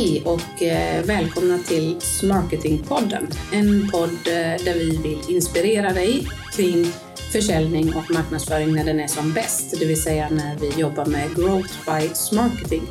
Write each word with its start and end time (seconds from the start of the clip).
Hej 0.00 0.22
och 0.24 0.62
eh, 0.62 1.04
välkomna 1.04 1.58
till 1.58 2.00
Smarketingpodden. 2.00 3.26
En 3.52 3.90
podd 3.90 4.10
eh, 4.10 4.64
där 4.64 4.74
vi 4.74 4.96
vill 4.96 5.36
inspirera 5.36 5.92
dig 5.92 6.26
kring 6.56 6.86
försäljning 7.32 7.94
och 7.94 8.10
marknadsföring 8.10 8.74
när 8.74 8.84
den 8.84 9.00
är 9.00 9.06
som 9.06 9.32
bäst, 9.32 9.80
det 9.80 9.86
vill 9.86 10.02
säga 10.02 10.28
när 10.30 10.56
vi 10.58 10.80
jobbar 10.80 11.06
med 11.06 11.36
Growth 11.36 11.74
by 11.86 12.08
Smarketing. 12.14 12.82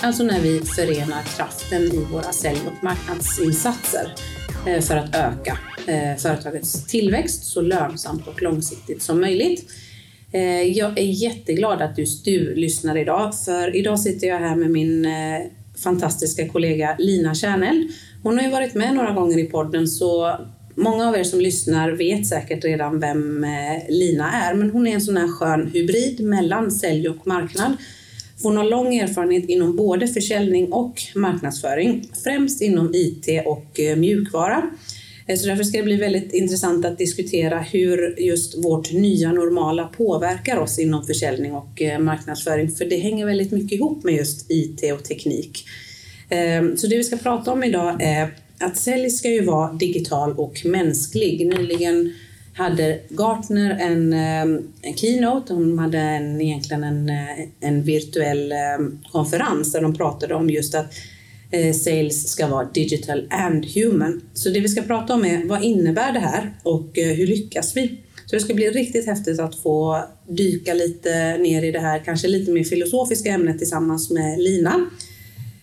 Alltså 0.00 0.24
när 0.24 0.40
vi 0.40 0.60
förenar 0.60 1.22
kraften 1.36 1.82
i 1.82 2.04
våra 2.12 2.32
sälj 2.32 2.60
och 2.66 2.84
marknadsinsatser 2.84 4.14
eh, 4.66 4.80
för 4.80 4.96
att 4.96 5.14
öka 5.14 5.58
företagets 6.18 6.86
tillväxt 6.86 7.44
så 7.44 7.60
lönsamt 7.60 8.26
och 8.26 8.42
långsiktigt 8.42 9.02
som 9.02 9.20
möjligt. 9.20 9.70
Jag 10.74 10.98
är 10.98 11.22
jätteglad 11.22 11.82
att 11.82 11.98
just 11.98 12.24
du 12.24 12.54
lyssnar 12.54 12.98
idag, 12.98 13.34
för 13.44 13.76
idag 13.76 14.00
sitter 14.00 14.26
jag 14.26 14.38
här 14.38 14.56
med 14.56 14.70
min 14.70 15.06
fantastiska 15.82 16.48
kollega 16.48 16.96
Lina 16.98 17.34
Kärnell. 17.34 17.88
Hon 18.22 18.36
har 18.38 18.44
ju 18.44 18.50
varit 18.50 18.74
med 18.74 18.94
några 18.94 19.12
gånger 19.12 19.38
i 19.38 19.44
podden 19.44 19.88
så 19.88 20.38
många 20.74 21.08
av 21.08 21.16
er 21.16 21.24
som 21.24 21.40
lyssnar 21.40 21.90
vet 21.90 22.26
säkert 22.26 22.64
redan 22.64 23.00
vem 23.00 23.44
eh, 23.44 23.50
Lina 23.88 24.32
är, 24.32 24.54
men 24.54 24.70
hon 24.70 24.86
är 24.86 24.94
en 24.94 25.00
sån 25.00 25.16
här 25.16 25.28
skön 25.28 25.70
hybrid 25.72 26.20
mellan 26.20 26.70
sälj 26.70 27.08
och 27.08 27.26
marknad. 27.26 27.76
Hon 28.42 28.56
har 28.56 28.64
lång 28.64 28.94
erfarenhet 28.94 29.48
inom 29.48 29.76
både 29.76 30.08
försäljning 30.08 30.72
och 30.72 31.02
marknadsföring, 31.14 32.10
främst 32.24 32.62
inom 32.62 32.94
IT 32.94 33.26
och 33.46 33.80
eh, 33.80 33.96
mjukvara. 33.96 34.70
Eh, 35.28 35.36
så 35.36 35.46
därför 35.46 35.64
ska 35.64 35.78
det 35.78 35.84
bli 35.84 35.96
väldigt 35.96 36.32
intressant 36.32 36.84
att 36.84 36.98
diskutera 36.98 37.58
hur 37.58 38.20
just 38.20 38.64
vårt 38.64 38.92
nya 38.92 39.32
normala 39.32 39.84
påverkar 39.84 40.56
oss 40.56 40.78
inom 40.78 41.06
försäljning 41.06 41.52
och 41.52 41.82
eh, 41.82 41.98
marknadsföring, 41.98 42.70
för 42.70 42.84
det 42.84 42.96
hänger 42.96 43.26
väldigt 43.26 43.52
mycket 43.52 43.72
ihop 43.72 44.04
med 44.04 44.14
just 44.14 44.50
IT 44.50 44.92
och 44.92 45.04
teknik. 45.04 45.64
Eh, 46.28 46.74
så 46.76 46.86
det 46.86 46.96
vi 46.96 47.04
ska 47.04 47.16
prata 47.16 47.52
om 47.52 47.64
idag 47.64 48.02
är 48.02 48.34
att 48.58 48.76
sälj 48.76 49.10
ska 49.10 49.28
ju 49.28 49.44
vara 49.44 49.72
digital 49.72 50.32
och 50.38 50.62
mänsklig. 50.64 51.46
Nyligen 51.46 52.12
hade 52.54 53.00
Gartner 53.08 53.78
en, 53.80 54.12
en 54.12 54.96
keynote, 54.96 55.52
de 55.52 55.78
hade 55.78 55.98
en, 55.98 56.40
egentligen 56.40 56.84
en, 56.84 57.10
en 57.60 57.82
virtuell 57.82 58.52
konferens 59.12 59.72
där 59.72 59.80
de 59.80 59.94
pratade 59.94 60.34
om 60.34 60.50
just 60.50 60.74
att 60.74 60.94
sales 61.74 62.28
ska 62.28 62.46
vara 62.46 62.68
digital 62.74 63.26
and 63.30 63.66
human. 63.66 64.20
Så 64.34 64.48
det 64.48 64.60
vi 64.60 64.68
ska 64.68 64.82
prata 64.82 65.14
om 65.14 65.24
är 65.24 65.44
vad 65.44 65.64
innebär 65.64 66.12
det 66.12 66.20
här 66.20 66.54
och 66.62 66.98
eh, 66.98 67.16
hur 67.16 67.26
lyckas 67.26 67.76
vi? 67.76 67.98
Så 68.26 68.36
det 68.36 68.40
ska 68.40 68.54
bli 68.54 68.70
riktigt 68.70 69.06
häftigt 69.06 69.40
att 69.40 69.62
få 69.62 70.04
dyka 70.28 70.74
lite 70.74 71.38
ner 71.38 71.62
i 71.62 71.72
det 71.72 71.80
här, 71.80 71.98
kanske 72.04 72.28
lite 72.28 72.50
mer 72.50 72.64
filosofiska 72.64 73.30
ämnet 73.30 73.58
tillsammans 73.58 74.10
med 74.10 74.38
Lina. 74.38 74.90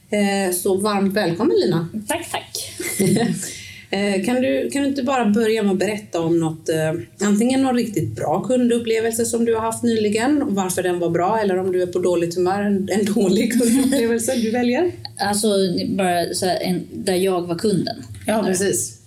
Eh, 0.10 0.54
så 0.54 0.76
varmt 0.76 1.14
välkommen 1.14 1.58
Lina! 1.58 1.90
Tack, 2.08 2.32
tack! 2.32 2.72
Eh, 3.96 4.26
kan 4.26 4.42
du, 4.42 4.70
kan 4.70 4.82
du 4.82 4.88
inte 4.88 5.04
bara 5.04 5.26
börja 5.26 5.64
med 5.64 5.72
att 5.72 5.80
berätta 5.80 6.22
om 6.22 6.40
något, 6.40 6.70
eh, 6.70 7.28
antingen 7.28 7.62
någon 7.62 7.76
riktigt 7.76 8.16
bra 8.16 8.42
kundupplevelse 8.42 9.26
som 9.26 9.46
du 9.46 9.56
har 9.56 9.62
haft 9.62 9.84
nyligen 9.84 10.44
och 10.44 10.56
varför 10.56 10.84
den 10.84 11.00
var 11.00 11.10
bra 11.10 11.40
eller 11.40 11.58
om 11.58 11.72
du 11.72 11.82
är 11.82 11.88
på 11.88 12.00
dåligt 12.00 12.36
humör, 12.36 12.62
en, 12.62 12.90
en 12.92 13.14
dålig 13.14 13.60
kundupplevelse 13.60 14.36
du 14.36 14.52
väljer? 14.52 14.92
Alltså 15.18 15.48
bara 15.88 16.34
så 16.34 16.46
här, 16.46 16.60
en, 16.62 16.88
där 16.94 17.16
jag 17.16 17.42
var 17.42 17.56
kunden. 17.56 17.96
Ja, 18.28 18.44
precis. 18.48 18.98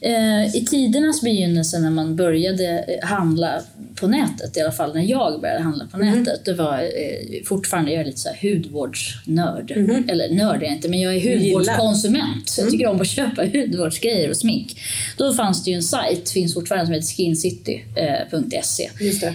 Eh, 0.00 0.56
I 0.56 0.64
tidernas 0.70 1.20
begynnelse 1.22 1.78
när 1.78 1.90
man 1.90 2.16
började 2.16 2.84
handla 3.02 3.62
på 4.02 4.08
nätet, 4.08 4.56
i 4.56 4.60
alla 4.60 4.72
fall 4.72 4.94
när 4.94 5.02
jag 5.02 5.40
började 5.40 5.62
handla 5.62 5.86
på 5.86 5.96
mm. 5.96 6.18
nätet, 6.18 6.44
det 6.44 6.54
var 6.54 6.78
eh, 6.78 7.44
fortfarande, 7.44 7.92
jag 7.92 8.00
är 8.00 8.04
lite 8.04 8.18
så 8.18 8.28
här 8.28 8.54
hudvårdsnörd. 8.54 9.70
Mm. 9.70 10.08
Eller 10.08 10.34
nörd 10.34 10.62
är 10.62 10.66
jag 10.66 10.72
inte, 10.72 10.88
men 10.88 11.00
jag 11.00 11.14
är 11.14 11.38
hudvårdskonsument. 11.38 12.48
Så 12.48 12.60
jag 12.60 12.62
mm. 12.62 12.72
tycker 12.72 12.86
om 12.86 13.00
att 13.00 13.08
köpa 13.08 13.42
hudvårdsgrejer 13.42 14.30
och 14.30 14.36
smink. 14.36 14.80
Då 15.16 15.34
fanns 15.34 15.64
det 15.64 15.70
ju 15.70 15.76
en 15.76 15.82
sajt, 15.82 16.30
finns 16.30 16.54
fortfarande, 16.54 16.86
som 16.86 16.94
heter 16.94 17.06
skincity.se. 17.16 18.90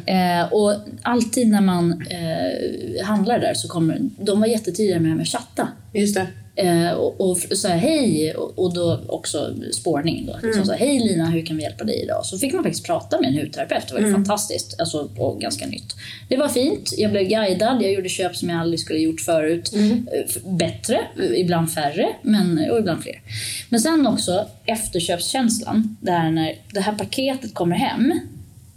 Eh, 0.05 0.39
eh, 0.39 0.53
och 0.53 0.73
alltid 1.01 1.47
när 1.47 1.61
man 1.61 2.05
eh, 2.09 3.05
handlar 3.05 3.39
där 3.39 3.53
så 3.53 3.67
kommer, 3.67 3.99
de 4.17 4.39
var 4.39 4.47
jättetidiga 4.47 4.99
med 4.99 5.21
att 5.21 5.27
chatta. 5.27 5.67
Just 5.93 6.15
det. 6.15 6.27
Eh, 6.57 6.91
och, 6.91 7.21
och 7.21 7.37
så 7.37 7.67
hej, 7.67 8.33
och, 8.33 8.59
och, 8.59 8.73
då 8.73 8.99
också 9.07 9.55
spårning. 9.73 10.25
Då. 10.25 10.47
Mm. 10.47 10.65
Så 10.65 10.73
hej 10.73 10.99
Lina, 10.99 11.29
hur 11.29 11.45
kan 11.45 11.57
vi 11.57 11.63
hjälpa 11.63 11.83
dig 11.83 12.03
idag? 12.03 12.25
Så 12.25 12.37
fick 12.37 12.53
man 12.53 12.63
faktiskt 12.63 12.85
prata 12.85 13.21
med 13.21 13.29
en 13.29 13.37
hudterapeut. 13.37 13.87
Det 13.87 13.93
var 13.93 13.99
mm. 13.99 14.13
fantastiskt 14.13 14.79
alltså, 14.79 15.09
och 15.17 15.41
ganska 15.41 15.65
nytt. 15.65 15.95
Det 16.29 16.37
var 16.37 16.49
fint. 16.49 16.93
Jag 16.97 17.11
blev 17.11 17.23
guidad. 17.23 17.81
Jag 17.81 17.93
gjorde 17.93 18.09
köp 18.09 18.35
som 18.35 18.49
jag 18.49 18.59
aldrig 18.59 18.79
skulle 18.79 18.99
gjort 18.99 19.21
förut. 19.21 19.73
Mm. 19.73 19.91
Eh, 19.91 20.51
bättre, 20.51 20.99
ibland 21.35 21.73
färre, 21.73 22.07
men, 22.21 22.71
och 22.71 22.79
ibland 22.79 23.03
fler. 23.03 23.21
Men 23.69 23.79
sen 23.79 24.07
också 24.07 24.47
efterköpskänslan. 24.65 25.97
Där 26.01 26.31
när 26.31 26.55
det 26.73 26.79
här 26.79 26.95
paketet 26.95 27.53
kommer 27.53 27.75
hem 27.75 28.13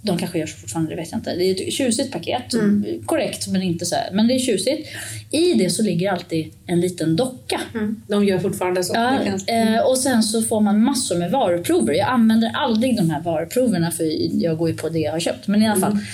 de 0.03 0.19
kanske 0.19 0.39
gör 0.39 0.47
så 0.47 0.57
fortfarande, 0.57 0.91
det 0.91 0.97
vet 0.97 1.11
jag 1.11 1.19
inte. 1.19 1.37
Det 1.37 1.45
är 1.45 1.69
ett 1.69 1.73
tjusigt 1.73 2.13
paket. 2.13 2.55
Mm. 2.55 3.03
Korrekt, 3.07 3.49
men 3.49 3.63
inte 3.63 3.87
så 3.87 3.95
här. 3.95 4.09
Men 4.13 4.29
det 4.29 4.35
är 4.35 4.39
tjusigt. 4.39 4.89
I 5.31 5.55
det 5.55 5.71
så 5.71 5.83
ligger 5.83 6.13
alltid 6.13 6.53
en 6.67 6.81
liten 6.81 7.17
docka. 7.17 7.61
Mm. 7.75 8.03
De 8.07 8.25
gör 8.25 8.39
fortfarande 8.39 8.85
så. 8.85 8.93
Ja, 8.95 9.19
mm. 9.47 9.87
och 9.87 9.99
sen 9.99 10.23
så 10.23 10.43
får 10.43 10.61
man 10.61 10.83
massor 10.83 11.19
med 11.19 11.31
varuprover. 11.31 11.95
Jag 11.95 12.09
använder 12.09 12.51
aldrig 12.55 12.97
de 12.97 13.11
här 13.11 13.21
varuproverna 13.21 13.91
för 13.91 14.05
jag 14.43 14.59
går 14.59 14.69
ju 14.69 14.77
på 14.77 14.89
det 14.89 14.99
jag 14.99 15.13
har 15.13 15.21
köpt. 15.21 15.47
Men 15.47 15.63
i 15.63 15.69
alla 15.69 15.81
fall, 15.81 15.93
mm. 15.93 16.05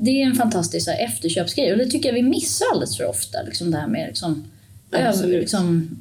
det 0.00 0.10
är 0.10 0.26
en 0.26 0.34
fantastisk 0.34 0.88
här, 0.88 1.04
efterköpsgrej 1.04 1.72
och 1.72 1.78
det 1.78 1.86
tycker 1.86 2.08
jag 2.08 2.14
vi 2.14 2.22
missar 2.22 2.66
alldeles 2.72 2.96
för 2.96 3.04
ofta. 3.04 3.42
Liksom 3.42 3.70
det 3.70 3.76
här 3.76 3.88
med 3.88 4.06
liksom, 4.06 4.44
över, 4.92 5.28
liksom, 5.28 5.96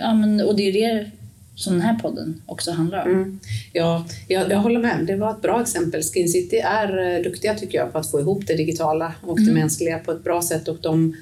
ja, 0.00 0.14
men, 0.14 0.40
och 0.40 0.56
det 0.56 0.62
är 0.62 0.72
det 0.72 1.10
som 1.54 1.72
den 1.72 1.82
här 1.82 1.98
podden 1.98 2.42
också 2.46 2.70
handlar 2.70 3.04
om. 3.04 3.10
Mm. 3.10 3.40
Ja, 3.72 4.06
jag, 4.28 4.50
jag, 4.50 4.58
håller 4.58 4.80
med. 4.80 5.06
Det 5.06 5.16
var 5.16 5.30
ett 5.30 5.42
bra 5.42 5.62
exempel. 5.62 6.02
Skin 6.02 6.28
City 6.28 6.56
är 6.56 7.16
eh, 7.16 7.22
duktiga 7.22 7.54
tycker 7.54 7.78
jag 7.78 7.92
på 7.92 7.98
att 7.98 8.10
få 8.10 8.20
ihop 8.20 8.46
det 8.46 8.54
digitala 8.54 9.12
och 9.20 9.38
mm. 9.38 9.48
det 9.48 9.60
mänskliga 9.60 9.98
på 9.98 10.12
ett 10.12 10.24
bra 10.24 10.42
sätt. 10.42 10.68
Och 10.68 10.76
de, 10.80 11.16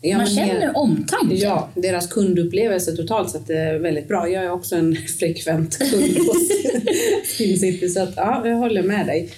ja, 0.00 0.16
Man 0.16 0.26
känner 0.26 0.62
er, 0.62 0.76
omtanke. 0.76 1.34
Ja, 1.34 1.68
deras 1.74 2.06
kundupplevelse 2.06 2.96
totalt 2.96 3.30
sett 3.30 3.50
är 3.50 3.78
väldigt 3.78 4.08
bra. 4.08 4.28
Jag 4.28 4.44
är 4.44 4.50
också 4.50 4.76
en 4.76 4.96
frekvent 5.18 5.78
kund 5.78 6.18
hos 6.18 6.48
Skin 7.38 7.58
City 7.58 7.88
så 7.88 8.02
att, 8.02 8.12
ja, 8.16 8.48
jag 8.48 8.56
håller 8.56 8.82
med 8.82 9.06
dig. 9.06 9.30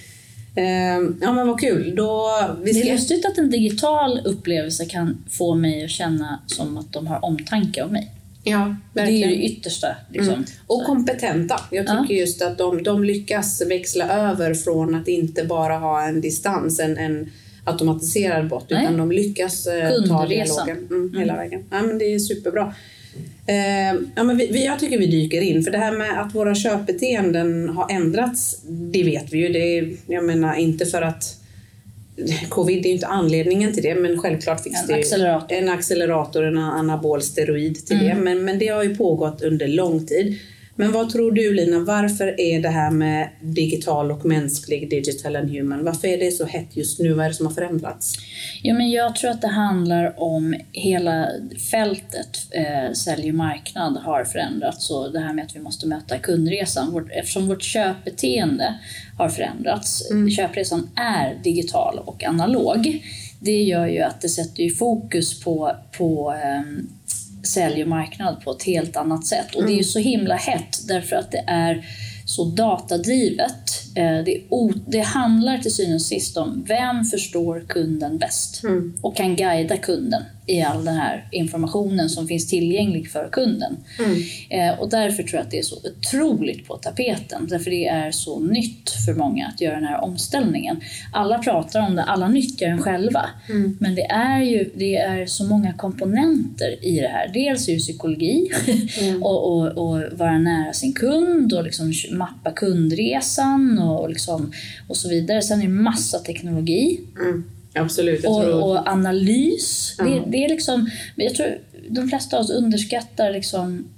Ehm, 0.56 1.18
ja 1.20 1.32
men 1.32 1.48
vad 1.48 1.60
kul. 1.60 1.94
Då, 1.96 2.30
vi 2.62 2.74
ska... 2.74 2.82
Det 2.82 2.90
är 2.90 2.94
lustigt 2.94 3.26
att 3.26 3.38
en 3.38 3.50
digital 3.50 4.20
upplevelse 4.24 4.84
kan 4.84 5.24
få 5.30 5.54
mig 5.54 5.84
att 5.84 5.90
känna 5.90 6.40
som 6.46 6.76
att 6.76 6.92
de 6.92 7.06
har 7.06 7.24
omtanke 7.24 7.82
om 7.82 7.92
mig. 7.92 8.12
Ja, 8.44 8.76
verkligen. 8.94 9.28
Det 9.28 9.34
är 9.34 9.38
det 9.38 9.44
yttersta. 9.44 9.88
Liksom. 10.12 10.34
Mm. 10.34 10.44
Och 10.66 10.84
kompetenta. 10.84 11.60
Jag 11.70 11.86
tycker 11.86 12.14
ja. 12.14 12.20
just 12.20 12.42
att 12.42 12.58
de, 12.58 12.82
de 12.82 13.04
lyckas 13.04 13.62
växla 13.66 14.08
över 14.08 14.54
från 14.54 14.94
att 14.94 15.08
inte 15.08 15.44
bara 15.44 15.78
ha 15.78 16.02
en 16.02 16.20
distans, 16.20 16.80
en, 16.80 16.98
en 16.98 17.30
automatiserad 17.64 18.48
bot, 18.48 18.70
Nej. 18.70 18.82
utan 18.82 18.96
de 18.96 19.12
lyckas 19.12 19.66
eh, 19.66 19.90
ta 20.08 20.26
dialogen 20.26 20.76
mm, 20.76 21.08
mm. 21.08 21.20
hela 21.20 21.36
vägen. 21.36 21.64
Ja, 21.70 21.82
men 21.82 21.98
det 21.98 22.04
är 22.14 22.18
superbra. 22.18 22.74
Eh, 23.46 24.00
ja, 24.16 24.24
men 24.24 24.36
vi, 24.36 24.46
vi, 24.46 24.64
jag 24.64 24.78
tycker 24.78 24.98
vi 24.98 25.06
dyker 25.06 25.40
in, 25.40 25.62
för 25.62 25.70
det 25.70 25.78
här 25.78 25.92
med 25.92 26.20
att 26.22 26.34
våra 26.34 26.54
köpbeteenden 26.54 27.68
har 27.68 27.90
ändrats, 27.90 28.62
det 28.66 29.02
vet 29.02 29.32
vi 29.32 29.38
ju. 29.38 29.48
Det 29.48 29.78
är, 29.78 29.96
jag 30.06 30.24
menar 30.24 30.54
inte 30.54 30.86
för 30.86 31.02
att 31.02 31.40
Covid 32.48 32.84
är 32.84 32.88
ju 32.88 32.94
inte 32.94 33.06
anledningen 33.06 33.72
till 33.72 33.82
det, 33.82 33.94
men 33.94 34.18
självklart 34.18 34.62
finns 34.62 34.82
en 34.82 34.88
det 34.88 34.94
accelerator. 34.94 35.56
en 35.56 35.68
accelerator, 35.68 36.44
en 36.44 36.58
anabol 36.58 37.22
steroid 37.22 37.86
till 37.86 37.96
mm. 37.96 38.08
det. 38.08 38.22
Men, 38.22 38.44
men 38.44 38.58
det 38.58 38.68
har 38.68 38.82
ju 38.82 38.96
pågått 38.96 39.42
under 39.42 39.68
lång 39.68 40.06
tid. 40.06 40.38
Men 40.80 40.92
vad 40.92 41.10
tror 41.10 41.32
du 41.32 41.54
Lina, 41.54 41.80
varför 41.80 42.40
är 42.40 42.62
det 42.62 42.68
här 42.68 42.90
med 42.90 43.28
digital 43.40 44.10
och 44.10 44.24
mänsklig, 44.24 44.90
digital 44.90 45.36
and 45.36 45.50
human, 45.50 45.84
varför 45.84 46.08
är 46.08 46.18
det 46.18 46.30
så 46.30 46.44
hett 46.44 46.76
just 46.76 47.00
nu? 47.00 47.12
Vad 47.12 47.24
är 47.24 47.28
det 47.28 47.34
som 47.34 47.46
har 47.46 47.54
förändrats? 47.54 48.14
Ja, 48.62 48.74
men 48.74 48.90
jag 48.90 49.16
tror 49.16 49.30
att 49.30 49.40
det 49.40 49.48
handlar 49.48 50.22
om 50.22 50.56
hela 50.72 51.28
fältet 51.70 52.38
eh, 52.50 52.92
sälj 52.92 53.28
och 53.28 53.34
marknad 53.34 53.96
har 53.96 54.24
förändrats 54.24 54.90
och 54.90 55.12
det 55.12 55.20
här 55.20 55.32
med 55.32 55.44
att 55.44 55.56
vi 55.56 55.60
måste 55.60 55.86
möta 55.86 56.18
kundresan. 56.18 56.92
Vårt, 56.92 57.10
eftersom 57.10 57.48
vårt 57.48 57.62
köpbeteende 57.62 58.74
har 59.16 59.28
förändrats, 59.28 60.10
mm. 60.10 60.30
köpresan 60.30 60.90
är 60.96 61.40
digital 61.44 61.98
och 61.98 62.24
analog, 62.24 63.04
det 63.40 63.62
gör 63.62 63.86
ju 63.86 64.00
att 64.00 64.20
det 64.20 64.28
sätter 64.28 64.70
fokus 64.70 65.40
på, 65.40 65.72
på 65.98 66.32
eh, 66.32 66.62
sälj 67.48 67.82
och 67.82 67.88
marknad 67.88 68.40
på 68.44 68.50
ett 68.50 68.62
helt 68.62 68.96
annat 68.96 69.26
sätt. 69.26 69.54
Och 69.54 69.62
det 69.62 69.68
är 69.68 69.72
ju 69.72 69.74
mm. 69.74 69.84
så 69.84 69.98
himla 69.98 70.34
hett 70.34 70.88
därför 70.88 71.16
att 71.16 71.30
det 71.30 71.44
är 71.46 71.86
så 72.24 72.44
datadrivet. 72.44 73.82
Eh, 73.94 74.24
det, 74.24 74.42
det 74.86 75.00
handlar 75.00 75.58
till 75.58 75.72
och 75.72 76.02
sist 76.02 76.36
om 76.36 76.64
vem 76.68 77.04
förstår 77.04 77.64
kunden 77.68 78.18
bäst 78.18 78.64
mm. 78.64 78.94
och 79.00 79.16
kan 79.16 79.36
guida 79.36 79.76
kunden 79.76 80.22
i 80.48 80.62
all 80.62 80.84
den 80.84 80.94
här 80.94 81.28
informationen 81.32 82.08
som 82.08 82.28
finns 82.28 82.48
tillgänglig 82.48 83.10
för 83.10 83.28
kunden. 83.32 83.76
Eh, 84.50 84.80
och 84.80 84.90
därför 84.90 85.22
tror 85.22 85.34
jag 85.34 85.42
att 85.44 85.50
det 85.50 85.58
är 85.58 85.62
så 85.62 85.76
otroligt 85.76 86.66
på 86.66 86.76
tapeten. 86.76 87.46
Därför 87.50 87.70
det 87.70 87.86
är 87.86 88.10
så 88.10 88.40
nytt 88.40 88.90
för 89.06 89.14
många 89.14 89.46
att 89.46 89.60
göra 89.60 89.74
den 89.74 89.84
här 89.84 90.00
omställningen. 90.00 90.80
Alla 91.12 91.38
pratar 91.38 91.80
om 91.80 91.94
det, 91.94 92.02
alla 92.02 92.28
nyttjar 92.28 92.68
den 92.68 92.82
själva. 92.82 93.24
Men 93.78 93.94
det 93.94 94.06
är 94.10 94.42
ju 94.42 94.70
det 94.74 94.96
är 94.96 95.26
så 95.26 95.44
många 95.44 95.72
komponenter 95.72 96.84
i 96.84 97.00
det 97.00 97.08
här. 97.08 97.30
Dels 97.34 97.68
är 97.68 97.72
det 97.72 97.78
psykologi 97.78 98.50
och, 99.22 99.52
och, 99.52 99.66
och 99.66 100.18
vara 100.18 100.38
nära 100.38 100.72
sin 100.72 100.92
kund 100.92 101.52
och 101.52 101.64
liksom 101.64 101.92
mappa 102.12 102.50
kundresan 102.50 103.78
och, 103.78 104.10
liksom, 104.10 104.52
och 104.88 104.96
så 104.96 105.08
vidare. 105.08 105.42
Sen 105.42 105.58
är 105.58 105.62
det 105.62 105.68
massa 105.68 106.18
teknologi. 106.18 107.00
Absolut. 107.74 108.22
Jag 108.22 108.32
Och, 108.36 108.42
tror... 108.42 108.62
och 108.64 108.88
analys. 108.88 109.94
Ja. 109.98 110.04
Det, 110.04 110.22
det 110.26 110.44
är 110.44 110.48
liksom, 110.48 110.90
jag 111.16 111.34
tror 111.34 111.58
de 111.88 112.08
flesta 112.08 112.36
av 112.36 112.42
oss 112.44 112.50
underskattar 112.50 113.32
liksom, 113.32 113.88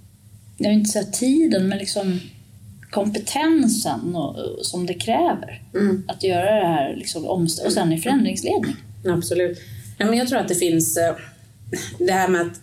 jag 0.58 0.68
vill 0.70 0.78
inte 0.78 0.90
säga 0.90 1.04
tiden, 1.04 1.68
men 1.68 1.78
liksom 1.78 2.20
kompetensen 2.90 4.16
och, 4.16 4.36
som 4.66 4.86
det 4.86 4.94
kräver 4.94 5.62
Mm. 5.74 6.04
att 6.08 6.22
göra 6.22 6.54
det 6.60 6.66
här. 6.66 6.96
Liksom, 6.96 7.24
omst- 7.26 7.64
och 7.66 7.72
sen 7.72 7.92
i 7.92 8.00
förändringsledning. 8.00 8.76
Absolut. 9.08 9.58
Ja, 9.98 10.06
men 10.06 10.18
jag 10.18 10.28
tror 10.28 10.38
att 10.38 10.48
det 10.48 10.54
finns 10.54 10.96
eh, 10.96 11.14
det 11.98 12.12
här 12.12 12.28
med 12.28 12.40
att 12.40 12.60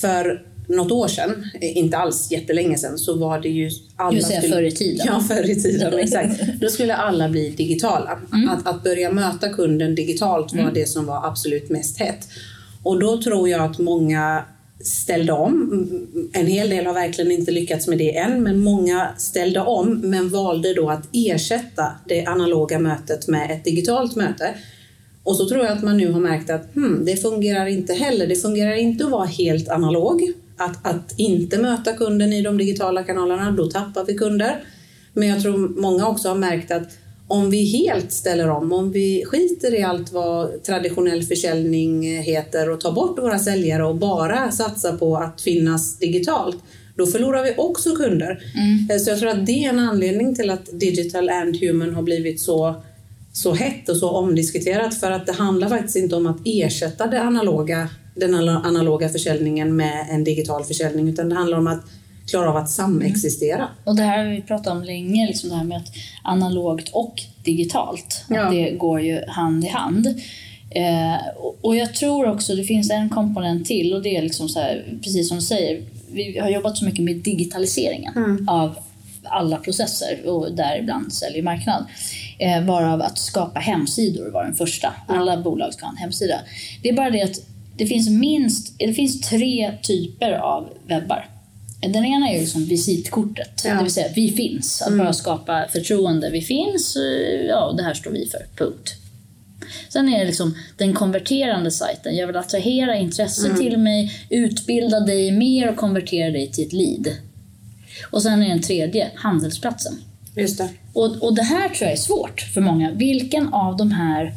för 0.00 0.46
något 0.76 0.92
år 0.92 1.08
sedan, 1.08 1.50
eh, 1.60 1.76
inte 1.76 1.96
alls 1.96 2.30
jättelänge 2.30 2.78
sedan, 2.78 2.98
så 2.98 3.16
var 3.16 3.40
det 3.40 3.48
ju 3.48 3.70
alla... 3.96 4.20
Säga 4.20 4.40
skulle- 4.40 4.54
förr 4.54 4.62
i 4.62 4.72
tiden. 4.72 5.06
Ja, 5.06 5.20
förr 5.20 5.50
i 5.50 5.62
tiden. 5.62 5.94
exakt. 5.98 6.40
Då 6.60 6.68
skulle 6.68 6.94
alla 6.94 7.28
bli 7.28 7.50
digitala. 7.50 8.18
Mm. 8.32 8.48
Att, 8.48 8.66
att 8.66 8.84
börja 8.84 9.12
möta 9.12 9.48
kunden 9.48 9.94
digitalt 9.94 10.54
var 10.54 10.70
det 10.74 10.86
som 10.86 11.06
var 11.06 11.26
absolut 11.26 11.70
mest 11.70 11.98
hett. 11.98 12.28
Och 12.82 13.00
då 13.00 13.22
tror 13.22 13.48
jag 13.48 13.60
att 13.60 13.78
många 13.78 14.44
ställde 14.84 15.32
om. 15.32 15.86
En 16.32 16.46
hel 16.46 16.70
del 16.70 16.86
har 16.86 16.94
verkligen 16.94 17.32
inte 17.32 17.50
lyckats 17.52 17.88
med 17.88 17.98
det 17.98 18.16
än, 18.16 18.42
men 18.42 18.58
många 18.58 19.08
ställde 19.18 19.60
om 19.60 20.00
men 20.00 20.28
valde 20.28 20.74
då 20.74 20.90
att 20.90 21.08
ersätta 21.12 21.86
det 22.08 22.24
analoga 22.24 22.78
mötet 22.78 23.28
med 23.28 23.50
ett 23.50 23.64
digitalt 23.64 24.16
möte. 24.16 24.54
Och 25.22 25.36
så 25.36 25.48
tror 25.48 25.64
jag 25.64 25.72
att 25.72 25.82
man 25.82 25.96
nu 25.96 26.12
har 26.12 26.20
märkt 26.20 26.50
att 26.50 26.74
hmm, 26.74 27.04
det 27.04 27.16
fungerar 27.16 27.66
inte 27.66 27.94
heller. 27.94 28.26
Det 28.26 28.36
fungerar 28.36 28.74
inte 28.74 29.04
att 29.04 29.10
vara 29.10 29.26
helt 29.26 29.68
analog. 29.68 30.32
Att, 30.60 30.86
att 30.86 31.14
inte 31.16 31.58
möta 31.58 31.92
kunden 31.92 32.32
i 32.32 32.42
de 32.42 32.58
digitala 32.58 33.02
kanalerna, 33.02 33.50
då 33.50 33.70
tappar 33.70 34.04
vi 34.04 34.14
kunder. 34.14 34.64
Men 35.12 35.28
jag 35.28 35.42
tror 35.42 35.80
många 35.80 36.08
också 36.08 36.28
har 36.28 36.34
märkt 36.36 36.70
att 36.70 36.88
om 37.28 37.50
vi 37.50 37.64
helt 37.64 38.12
ställer 38.12 38.48
om, 38.50 38.72
om 38.72 38.92
vi 38.92 39.24
skiter 39.26 39.74
i 39.74 39.82
allt 39.82 40.12
vad 40.12 40.62
traditionell 40.62 41.22
försäljning 41.22 42.22
heter 42.22 42.70
och 42.70 42.80
tar 42.80 42.92
bort 42.92 43.18
våra 43.18 43.38
säljare 43.38 43.84
och 43.84 43.96
bara 43.96 44.50
satsar 44.50 44.96
på 44.96 45.16
att 45.16 45.40
finnas 45.40 45.98
digitalt, 45.98 46.56
då 46.96 47.06
förlorar 47.06 47.44
vi 47.44 47.54
också 47.56 47.96
kunder. 47.96 48.42
Eh, 48.90 48.98
Så 48.98 49.10
jag 49.10 49.18
tror 49.18 49.30
att 49.30 49.46
det 49.46 49.64
är 49.64 49.68
en 49.68 49.78
anledning 49.78 50.34
till 50.34 50.50
att 50.50 50.68
digital 50.80 51.28
and 51.28 51.56
human 51.56 51.94
har 51.94 52.02
blivit 52.02 52.40
så 52.40 52.74
så 53.32 53.52
hett 53.54 53.88
och 53.88 53.96
så 53.96 54.10
omdiskuterat 54.10 54.94
för 55.00 55.10
att 55.10 55.26
det 55.26 55.32
handlar 55.32 55.68
faktiskt 55.68 55.96
inte 55.96 56.16
om 56.16 56.26
att 56.26 56.40
ersätta 56.44 57.06
det 57.06 57.20
analoga, 57.20 57.88
den 58.14 58.34
ana- 58.34 58.62
analoga 58.66 59.08
försäljningen 59.08 59.76
med 59.76 60.06
en 60.10 60.24
digital 60.24 60.64
försäljning 60.64 61.08
utan 61.08 61.28
det 61.28 61.34
handlar 61.34 61.58
om 61.58 61.66
att 61.66 61.80
klara 62.30 62.50
av 62.50 62.56
att 62.56 62.70
samexistera. 62.70 63.68
Och 63.84 63.96
det 63.96 64.02
här 64.02 64.18
har 64.24 64.30
vi 64.30 64.42
pratat 64.42 64.66
om 64.72 64.82
länge, 64.82 65.26
liksom 65.26 65.50
det 65.50 65.56
här 65.56 65.64
med 65.64 65.76
att 65.78 65.88
analogt 66.24 66.88
och 66.92 67.14
digitalt, 67.44 68.24
Ja. 68.28 68.40
att 68.44 68.50
det 68.52 68.70
går 68.70 69.00
ju 69.00 69.22
hand 69.28 69.64
i 69.64 69.68
hand. 69.68 70.06
Eh, 70.70 71.16
och- 71.62 71.76
jag 71.76 71.94
tror 71.94 72.28
också 72.28 72.54
det 72.54 72.64
finns 72.64 72.90
en 72.90 73.08
komponent 73.08 73.66
till 73.66 73.94
och 73.94 74.02
det 74.02 74.16
är 74.16 74.22
liksom 74.22 74.48
så 74.48 74.60
här, 74.60 74.98
precis 75.02 75.28
som 75.28 75.36
du 75.36 75.42
säger, 75.42 75.82
vi 76.12 76.38
har 76.38 76.48
jobbat 76.48 76.76
så 76.78 76.84
mycket 76.84 77.04
med 77.04 77.16
digitaliseringen 77.16 78.44
av 78.48 78.78
alla 79.24 79.56
processer 79.56 80.26
och 80.26 80.52
däribland 80.54 81.12
sälj 81.12 81.38
och 81.38 81.44
marknad. 81.44 81.84
Eh, 82.38 82.64
varav 82.64 83.02
att 83.02 83.18
skapa 83.18 83.60
hemsidor 83.60 84.30
var 84.30 84.44
den 84.44 84.54
första. 84.54 84.92
Alla 85.06 85.36
bolag 85.42 85.74
ska 85.74 85.86
ha 85.86 85.92
en 85.92 85.96
hemsida. 85.98 86.40
Det 86.82 86.88
är 86.88 86.92
bara 86.92 87.10
det 87.10 87.22
att 87.22 87.40
det 87.80 87.86
finns 87.86 88.08
minst 88.08 88.74
det 88.78 88.92
finns 88.92 89.20
tre 89.20 89.72
typer 89.82 90.32
av 90.32 90.68
webbar. 90.86 91.28
Den 91.80 92.04
ena 92.04 92.28
är 92.28 92.34
ju 92.34 92.40
liksom 92.40 92.64
visitkortet, 92.64 93.62
Ja. 93.64 93.74
det 93.74 93.82
vill 93.82 93.92
säga 93.92 94.06
vi 94.14 94.30
finns. 94.32 94.82
Att 94.82 94.98
bara 94.98 95.12
skapa 95.12 95.66
förtroende. 95.72 96.30
Vi 96.30 96.40
finns, 96.42 96.96
ja 97.48 97.74
det 97.76 97.82
här 97.82 97.94
står 97.94 98.10
vi 98.10 98.26
för, 98.26 98.46
punkt. 98.56 98.94
Sen 99.88 100.08
är 100.08 100.18
det 100.18 100.24
liksom 100.24 100.54
den 100.76 100.94
konverterande 100.94 101.70
sajten. 101.70 102.16
Jag 102.16 102.26
vill 102.26 102.36
attrahera 102.36 102.96
intresse 102.96 103.56
till 103.56 103.78
mig, 103.78 104.12
utbilda 104.30 105.00
dig 105.00 105.30
mer 105.30 105.70
och 105.70 105.76
konvertera 105.76 106.30
dig 106.30 106.50
till 106.52 106.66
ett 106.66 106.72
lead. 106.72 107.08
Och 108.10 108.22
sen 108.22 108.42
är 108.42 108.48
den 108.48 108.62
tredje, 108.62 109.10
handelsplatsen. 109.14 109.92
Just 110.36 110.58
det. 110.58 110.68
Och, 110.92 111.22
och 111.22 111.34
det 111.34 111.42
här 111.42 111.68
tror 111.68 111.82
jag 111.82 111.92
är 111.92 111.96
svårt 111.96 112.40
för 112.40 112.60
många. 112.60 112.90
Vilken 112.90 113.48
av 113.54 113.76
de 113.76 113.90
här 113.90 114.34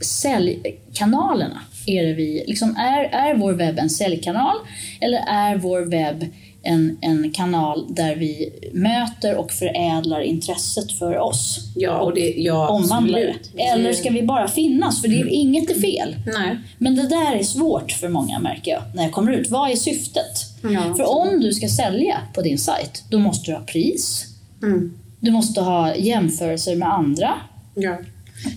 säljkanalerna 0.00 1.60
är 1.98 2.06
det 2.06 2.14
vi... 2.14 2.44
Liksom 2.46 2.76
är, 2.76 3.04
är 3.04 3.34
vår 3.34 3.52
webb 3.52 3.78
en 3.78 3.90
säljkanal 3.90 4.56
eller 5.00 5.18
är 5.18 5.56
vår 5.56 5.80
webb 5.80 6.24
en, 6.62 6.98
en 7.00 7.30
kanal 7.30 7.86
där 7.88 8.16
vi 8.16 8.52
möter 8.72 9.36
och 9.36 9.52
förädlar 9.52 10.20
intresset 10.20 10.92
för 10.92 11.18
oss? 11.18 11.58
Ja, 11.76 11.98
och 11.98 12.14
det, 12.14 12.34
ja, 12.36 12.68
Omvandlar 12.68 13.18
det. 13.18 13.62
Eller 13.62 13.92
ska 13.92 14.10
vi 14.10 14.22
bara 14.22 14.48
finnas? 14.48 15.02
För 15.02 15.08
det 15.08 15.20
är, 15.20 15.26
inget 15.26 15.70
är 15.70 15.80
fel. 15.80 16.16
Nej. 16.26 16.58
Men 16.78 16.94
det 16.94 17.08
där 17.08 17.34
är 17.36 17.42
svårt 17.42 17.92
för 17.92 18.08
många 18.08 18.38
märker 18.38 18.70
jag 18.70 18.82
när 18.94 19.02
jag 19.02 19.12
kommer 19.12 19.32
ut. 19.32 19.50
Vad 19.50 19.70
är 19.70 19.76
syftet? 19.76 20.50
Ja. 20.62 20.94
För 20.96 21.08
om 21.08 21.40
du 21.40 21.52
ska 21.52 21.68
sälja 21.68 22.16
på 22.34 22.42
din 22.42 22.58
sajt, 22.58 23.04
då 23.10 23.18
måste 23.18 23.50
du 23.50 23.56
ha 23.56 23.64
pris. 23.64 24.26
Mm. 24.62 24.98
Du 25.20 25.30
måste 25.30 25.60
ha 25.60 25.96
jämförelser 25.96 26.76
med 26.76 26.92
andra. 26.92 27.34
Ja. 27.74 27.96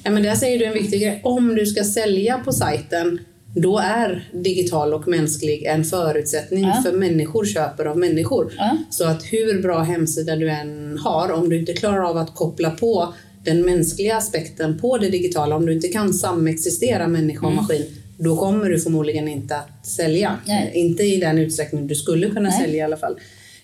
Ja, 0.03 0.11
men 0.11 0.23
där 0.23 0.35
säger 0.35 0.59
du 0.59 0.65
en 0.65 0.73
viktig 0.73 1.01
grej. 1.01 1.21
Om 1.23 1.55
du 1.55 1.65
ska 1.65 1.83
sälja 1.83 2.37
på 2.37 2.51
sajten, 2.53 3.19
då 3.55 3.77
är 3.79 4.29
digital 4.33 4.93
och 4.93 5.07
mänsklig 5.07 5.63
en 5.63 5.83
förutsättning 5.83 6.63
Ja. 6.63 6.81
för 6.85 6.91
människor 6.91 7.45
köper 7.45 7.85
av 7.85 7.97
människor. 7.97 8.53
Ja. 8.57 8.77
Så 8.89 9.07
att 9.07 9.23
hur 9.23 9.61
bra 9.61 9.79
hemsida 9.79 10.35
du 10.35 10.49
än 10.49 10.97
har, 11.03 11.31
om 11.31 11.49
du 11.49 11.59
inte 11.59 11.73
klarar 11.73 12.09
av 12.09 12.17
att 12.17 12.35
koppla 12.35 12.71
på 12.71 13.13
den 13.45 13.61
mänskliga 13.61 14.17
aspekten 14.17 14.79
på 14.79 14.97
det 14.97 15.09
digitala, 15.09 15.55
om 15.55 15.65
du 15.65 15.73
inte 15.73 15.87
kan 15.87 16.13
samexistera 16.13 17.07
människa 17.07 17.47
och 17.47 17.53
maskin, 17.53 17.85
då 18.17 18.37
kommer 18.37 18.69
du 18.69 18.79
förmodligen 18.79 19.27
inte 19.27 19.55
att 19.55 19.87
sälja. 19.87 20.27
Mm. 20.27 20.39
Nej. 20.47 20.71
Inte 20.73 21.03
i 21.03 21.17
den 21.19 21.37
utsträckning 21.37 21.87
du 21.87 21.95
skulle 21.95 22.27
kunna 22.27 22.49
Nej. 22.49 22.59
sälja 22.61 22.77
i 22.77 22.81
alla 22.81 22.97
fall. 22.97 23.15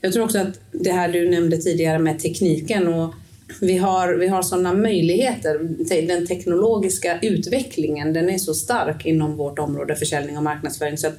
Jag 0.01 0.13
tror 0.13 0.23
också 0.23 0.39
att 0.39 0.59
det 0.71 0.91
här 0.91 1.09
du 1.09 1.29
nämnde 1.29 1.57
tidigare 1.57 1.99
med 1.99 2.19
tekniken 2.19 2.87
och 2.87 3.13
vi 3.61 3.77
har, 3.77 4.13
vi 4.13 4.27
har 4.27 4.41
sådana 4.41 4.73
möjligheter. 4.73 5.83
Te- 5.89 6.01
Den 6.01 6.27
teknologiska 6.27 7.19
utvecklingen 7.21 8.13
den 8.13 8.29
är 8.29 8.37
så 8.37 8.53
stark 8.53 9.05
inom 9.05 9.37
vårt 9.37 9.59
område 9.59 9.95
försäljning 9.95 10.37
och 10.37 10.43
marknadsföring 10.43 10.97
så 10.97 11.07
att 11.07 11.17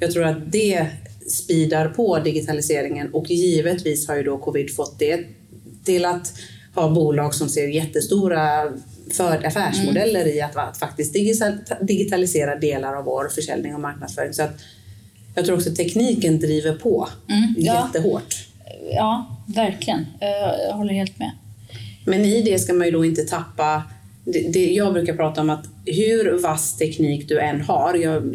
jag 0.00 0.12
tror 0.12 0.24
att 0.24 0.52
det 0.52 0.86
speedar 1.28 1.88
på 1.88 2.18
digitaliseringen 2.18 3.14
och 3.14 3.30
givetvis 3.30 4.08
har 4.08 4.16
ju 4.16 4.22
då 4.22 4.38
covid 4.38 4.76
fått 4.76 4.98
det 4.98 5.20
till 5.84 6.04
att 6.04 6.34
ha 6.74 6.90
bolag 6.90 7.34
som 7.34 7.48
ser 7.48 7.68
jättestora 7.68 8.72
för 9.12 9.46
affärsmodeller 9.46 10.26
i 10.36 10.40
att, 10.40 10.56
att 10.56 10.78
faktiskt 10.78 11.12
digital- 11.14 11.58
digitalisera 11.80 12.56
delar 12.58 12.94
av 12.94 13.04
vår 13.04 13.28
försäljning 13.34 13.74
och 13.74 13.80
marknadsföring. 13.80 14.32
Så 14.32 14.42
att 14.42 14.60
jag 15.34 15.44
tror 15.44 15.56
också 15.56 15.70
att 15.70 15.76
tekniken 15.76 16.40
driver 16.40 16.72
på 16.74 17.08
Mm, 17.28 17.54
ja. 17.58 17.86
jättehårt. 17.94 18.34
Ja, 18.90 19.36
verkligen. 19.46 20.06
Jag 20.20 20.54
jag 20.68 20.74
håller 20.74 20.94
helt 20.94 21.18
med. 21.18 21.30
Men 22.04 22.24
i 22.24 22.42
det 22.42 22.58
ska 22.58 22.72
man 22.72 22.86
ju 22.86 22.92
då 22.92 23.04
inte 23.04 23.22
tappa... 23.22 23.82
Det, 24.24 24.52
det, 24.52 24.72
jag 24.72 24.92
brukar 24.92 25.16
prata 25.16 25.40
om 25.40 25.50
att 25.50 25.64
hur 25.86 26.42
vass 26.42 26.76
teknik 26.76 27.28
du 27.28 27.40
än 27.40 27.60
har, 27.60 27.94
jag, 27.94 28.34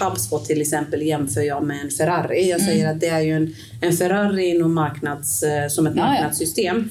HubSpot 0.00 0.44
till 0.44 0.60
exempel 0.60 1.02
jämför 1.02 1.40
jag 1.40 1.64
med 1.64 1.80
en 1.84 1.90
Ferrari. 1.90 2.50
Jag 2.50 2.60
säger 2.60 2.90
att 2.90 3.00
det 3.00 3.06
är 3.06 3.20
ju 3.20 3.32
en, 3.32 3.54
en 3.80 3.92
Ferrari 3.92 4.46
inom 4.46 4.74
marknads, 4.74 5.42
eh, 5.42 5.68
som 5.68 5.86
ett 5.86 5.92
Ja, 5.96 6.02
ja. 6.02 6.08
marknadssystem. 6.08 6.88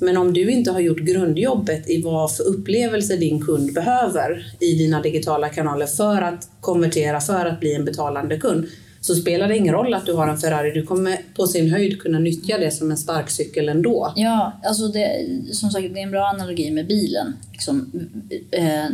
Men 0.00 0.16
om 0.16 0.32
du 0.32 0.50
inte 0.50 0.70
har 0.70 0.80
gjort 0.80 0.98
grundjobbet 0.98 1.90
i 1.90 2.02
vad 2.02 2.36
för 2.36 2.44
upplevelse 2.44 3.16
din 3.16 3.44
kund 3.44 3.74
behöver 3.74 4.52
i 4.60 4.74
dina 4.74 5.02
digitala 5.02 5.48
kanaler 5.48 5.86
för 5.86 6.22
att 6.22 6.48
konvertera, 6.60 7.20
för 7.20 7.46
att 7.46 7.60
bli 7.60 7.74
en 7.74 7.84
betalande 7.84 8.38
kund, 8.38 8.66
så 9.04 9.14
spelar 9.14 9.48
det 9.48 9.56
ingen 9.56 9.74
roll 9.74 9.94
att 9.94 10.06
du 10.06 10.12
har 10.12 10.28
en 10.28 10.38
Ferrari. 10.38 10.70
Du 10.70 10.82
kommer 10.82 11.18
på 11.36 11.46
sin 11.46 11.70
höjd 11.70 12.02
kunna 12.02 12.18
nyttja 12.18 12.58
det 12.58 12.70
som 12.70 12.90
en 12.90 12.96
sparkcykel 12.96 13.68
ändå. 13.68 14.12
Ja, 14.16 14.52
alltså 14.64 14.88
det, 14.88 15.26
som 15.52 15.70
sagt, 15.70 15.94
det 15.94 16.00
är 16.00 16.02
en 16.02 16.10
bra 16.10 16.26
analogi 16.28 16.70
med 16.70 16.86
bilen. 16.86 17.36
Liksom, 17.52 17.92
eh, 18.50 18.84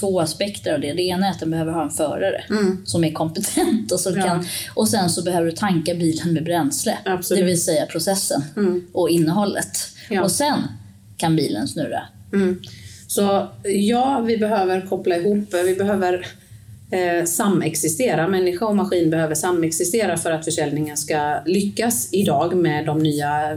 två 0.00 0.20
aspekter 0.20 0.74
av 0.74 0.80
det. 0.80 0.92
Det 0.92 1.02
ena 1.02 1.26
är 1.26 1.30
att 1.30 1.40
den 1.40 1.50
behöver 1.50 1.72
ha 1.72 1.82
en 1.82 1.90
förare 1.90 2.44
som 2.84 3.04
är 3.04 3.12
kompetent 3.12 3.92
och, 3.92 4.00
som 4.00 4.16
Ja. 4.16 4.22
kan, 4.22 4.44
och 4.74 4.88
sen 4.88 5.10
så 5.10 5.22
behöver 5.22 5.46
du 5.46 5.52
tanka 5.52 5.94
bilen 5.94 6.32
med 6.32 6.44
bränsle. 6.44 6.98
Absolut. 7.04 7.40
Det 7.40 7.46
vill 7.46 7.62
säga 7.62 7.86
processen 7.86 8.42
och 8.92 9.10
innehållet. 9.10 9.88
Ja. 10.10 10.22
Och 10.22 10.30
sen 10.30 10.58
kan 11.16 11.36
bilen 11.36 11.68
snurra. 11.68 12.02
Mm. 12.32 12.60
Så 13.08 13.48
ja, 13.64 14.20
vi 14.26 14.36
behöver 14.38 14.86
koppla 14.86 15.16
ihop, 15.16 15.48
vi 15.66 15.74
behöver 15.74 16.26
eh, 16.90 17.24
samexistera. 17.24 18.28
Människa 18.28 18.66
och 18.66 18.76
maskin 18.76 19.10
behöver 19.10 19.34
samexistera 19.34 20.16
för 20.16 20.30
att 20.30 20.44
försäljningen 20.44 20.96
ska 20.96 21.38
lyckas 21.46 22.08
idag 22.12 22.56
med 22.56 22.86
de 22.86 22.98
nya, 22.98 23.54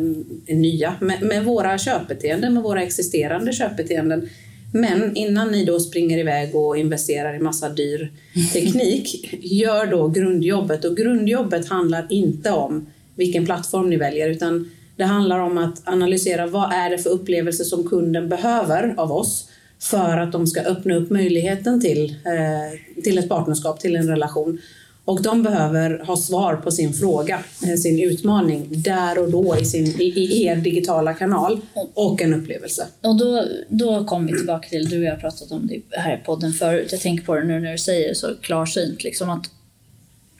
nya 0.47 0.95
med, 1.01 1.21
med 1.21 1.45
våra 1.45 1.77
köpbeteenden, 1.77 2.53
med 2.53 2.63
våra 2.63 2.83
existerande 2.83 3.53
köpbeteenden. 3.53 4.29
Men 4.73 5.15
innan 5.15 5.51
ni 5.51 5.65
då 5.65 5.79
springer 5.79 6.17
iväg 6.17 6.55
och 6.55 6.77
investerar 6.77 7.35
i 7.35 7.39
massa 7.39 7.69
dyr 7.69 8.11
teknik, 8.53 9.33
gör 9.41 9.85
då 9.85 10.07
grundjobbet. 10.07 10.85
Och 10.85 10.97
grundjobbet 10.97 11.69
handlar 11.69 12.07
inte 12.09 12.51
om 12.51 12.85
vilken 13.15 13.45
plattform 13.45 13.89
ni 13.89 13.97
väljer, 13.97 14.29
utan 14.29 14.71
det 14.95 15.03
handlar 15.03 15.39
om 15.39 15.57
att 15.57 15.87
analysera 15.87 16.47
vad 16.47 16.73
är 16.73 16.89
det 16.89 16.97
för 16.97 17.09
upplevelse 17.09 17.65
som 17.65 17.87
kunden 17.87 18.29
behöver 18.29 18.93
av 18.97 19.11
oss 19.11 19.49
för 19.79 20.17
att 20.17 20.31
de 20.31 20.47
ska 20.47 20.61
öppna 20.61 20.95
upp 20.95 21.09
möjligheten 21.09 21.81
till, 21.81 22.09
eh, 22.09 23.01
till 23.03 23.17
ett 23.17 23.29
partnerskap, 23.29 23.79
till 23.79 23.95
en 23.95 24.07
relation. 24.07 24.59
Och 25.05 25.21
de 25.21 25.43
behöver 25.43 25.99
ha 25.99 26.17
svar 26.17 26.55
på 26.55 26.71
sin 26.71 26.93
fråga, 26.93 27.43
eh, 27.67 27.75
sin 27.75 27.99
utmaning, 27.99 28.67
där 28.69 29.19
och 29.19 29.31
då 29.31 29.57
i, 29.61 29.65
sin, 29.65 30.01
i, 30.01 30.43
er 30.43 30.55
digitala 30.55 31.13
kanal 31.13 31.61
och 31.93 32.21
en 32.21 32.33
upplevelse. 32.33 32.87
Och 33.01 33.17
då, 33.17 33.45
då 33.69 34.05
kommer 34.05 34.31
vi 34.31 34.37
tillbaka 34.37 34.69
till, 34.69 34.89
du 34.89 34.97
och 34.97 35.03
jag 35.03 35.11
har 35.11 35.17
pratat 35.19 35.51
om 35.51 35.67
det 35.67 35.97
här 35.99 36.15
i 36.15 36.25
podden 36.25 36.53
förut, 36.53 36.87
jag 36.91 37.01
tänker 37.01 37.25
på 37.25 37.35
det 37.35 37.43
nu 37.43 37.59
när 37.59 37.71
du 37.71 37.77
säger 37.77 38.13
så 38.13 38.35
klarsynt, 38.41 39.03
liksom 39.03 39.29
att 39.29 39.49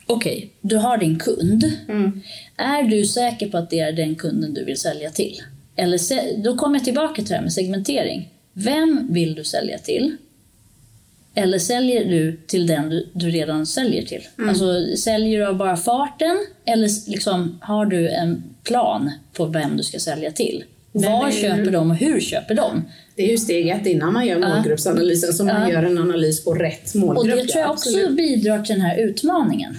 okej, 0.06 0.38
okay, 0.38 0.50
du 0.62 0.78
har 0.78 0.98
din 0.98 1.20
kund. 1.20 1.72
Mm. 1.90 2.22
Är 2.58 2.84
du 2.84 3.06
säker 3.06 3.50
på 3.50 3.58
att 3.58 3.70
det 3.70 3.80
är 3.80 3.92
den 3.92 4.16
kunden 4.16 4.54
du 4.54 4.66
vill 4.66 4.80
sälja 4.80 5.10
till? 5.10 5.42
Eller 5.76 6.00
då 6.44 6.58
kommer 6.58 6.76
jag 6.76 6.86
tillbaka 6.86 7.16
till 7.16 7.26
det 7.30 7.36
här 7.36 7.42
med 7.42 7.54
segmentering. 7.54 8.30
Vem 8.64 9.08
vill 9.14 9.36
du 9.36 9.44
sälja 9.44 9.78
till? 9.78 10.18
Eller 11.36 11.60
säljer 11.60 12.06
du 12.06 12.40
till 12.48 12.68
den 12.68 12.90
du, 12.90 13.08
du 13.14 13.30
redan 13.30 13.66
säljer 13.66 14.06
till? 14.06 14.28
Mm. 14.38 14.50
Alltså, 14.50 14.98
säljer 14.98 15.40
du 15.40 15.46
av 15.46 15.58
bara 15.58 15.78
farten 15.78 16.38
eller 16.66 17.10
liksom, 17.10 17.60
har 17.62 17.86
du 17.86 18.10
en 18.10 18.44
plan 18.64 19.12
på 19.34 19.46
vem 19.46 19.78
du 19.78 19.84
ska 19.84 20.00
sälja 20.00 20.32
till? 20.32 20.64
Var 20.92 21.32
köper 21.32 21.72
de 21.72 21.92
och 21.92 21.98
hur 21.98 22.20
köper 22.20 22.56
de? 22.56 22.86
Det 23.16 23.24
är 23.24 23.32
ju 23.32 23.38
steg 23.38 23.70
ett 23.70 23.86
innan 23.86 24.14
man 24.14 24.28
gör 24.28 24.40
målgruppsanalysen, 24.40 25.34
så 25.34 25.44
man 25.44 25.70
gör 25.70 25.84
en 25.84 25.98
analys 25.98 26.44
på 26.44 26.54
rätt 26.54 26.96
målgrupp. 26.96 27.18
Och 27.18 27.28
det 27.28 27.48
tror 27.48 27.62
jag 27.62 27.72
också 27.72 27.90
absolut. 27.90 28.18
bidrar 28.18 28.64
till 28.64 28.76
den 28.76 28.86
här 28.86 28.98
utmaningen 28.98 29.76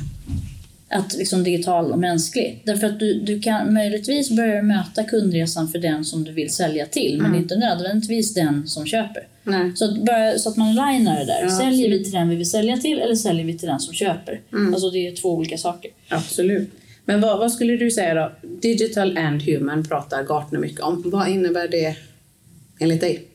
att 0.91 1.17
liksom 1.17 1.45
digital 1.45 1.93
och 1.93 1.99
mänsklig. 1.99 2.63
Därför 2.67 2.87
att 2.87 2.99
du, 2.99 3.21
du 3.21 3.41
kan 3.41 3.75
möjligtvis 3.75 4.31
börja 4.31 4.63
möta 4.63 5.05
kundresan 5.05 5.69
för 5.69 5.79
den 5.79 6.05
som 6.05 6.25
du 6.25 6.33
vill 6.33 6.51
sälja 6.51 6.87
till, 6.87 7.19
mm. 7.19 7.31
men 7.31 7.41
inte 7.41 7.57
nödvändigtvis 7.57 8.35
den 8.35 8.69
som 8.69 8.87
köper. 8.87 9.27
Nej. 9.43 9.73
Så, 9.75 9.85
att 9.85 10.05
bara, 10.05 10.39
så 10.39 10.49
att 10.49 10.57
man 10.57 10.69
linar 10.69 11.19
det 11.19 11.25
där. 11.25 11.43
Ja, 11.43 11.51
säljer 11.51 11.69
absolut. 11.69 12.01
vi 12.01 12.05
till 12.05 12.13
den 12.13 12.29
vi 12.29 12.37
vill 12.37 12.51
sälja 12.51 12.77
till 12.77 12.99
eller 12.99 13.15
säljer 13.15 13.45
vi 13.45 13.59
till 13.59 13.69
den 13.69 13.81
som 13.81 13.95
köper? 13.95 14.41
Mm. 14.53 14.75
Alltså 14.75 14.91
det 14.91 15.07
är 15.09 15.17
två 15.17 15.35
olika 15.35 15.59
saker. 15.59 15.91
Absolut. 16.09 16.71
Men 17.05 17.21
vad, 17.21 17.39
vad, 17.39 17.53
skulle 17.53 17.77
du 17.77 17.91
säga 17.91 18.15
då? 18.15 18.33
Digital 18.43 19.19
and 19.19 19.43
human 19.43 19.85
pratar 19.85 20.23
Gartner 20.23 20.61
mycket 20.61 20.81
om. 20.81 21.03
Vad 21.07 21.29
innebär 21.29 21.69
det 21.69 21.97
enligt 22.79 23.01
dig? 23.01 23.30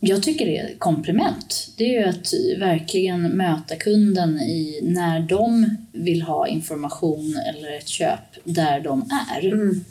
Jag 0.00 0.22
tycker 0.22 0.46
det 0.46 0.58
är 0.58 0.64
ett 0.64 0.78
komplement. 0.78 1.72
Det 1.76 1.84
är 1.84 2.00
ju 2.00 2.08
att 2.08 2.32
verkligen 2.58 3.22
möta 3.22 3.76
kunden 3.76 4.38
i 4.40 4.80
när 4.82 5.20
de 5.20 5.76
vill 5.92 6.22
ha 6.22 6.48
information 6.48 7.36
eller 7.48 7.72
ett 7.72 7.88
köp 7.88 8.44
där 8.44 8.80
de 8.80 9.10
är. 9.38 9.52
Mm. 9.52 9.84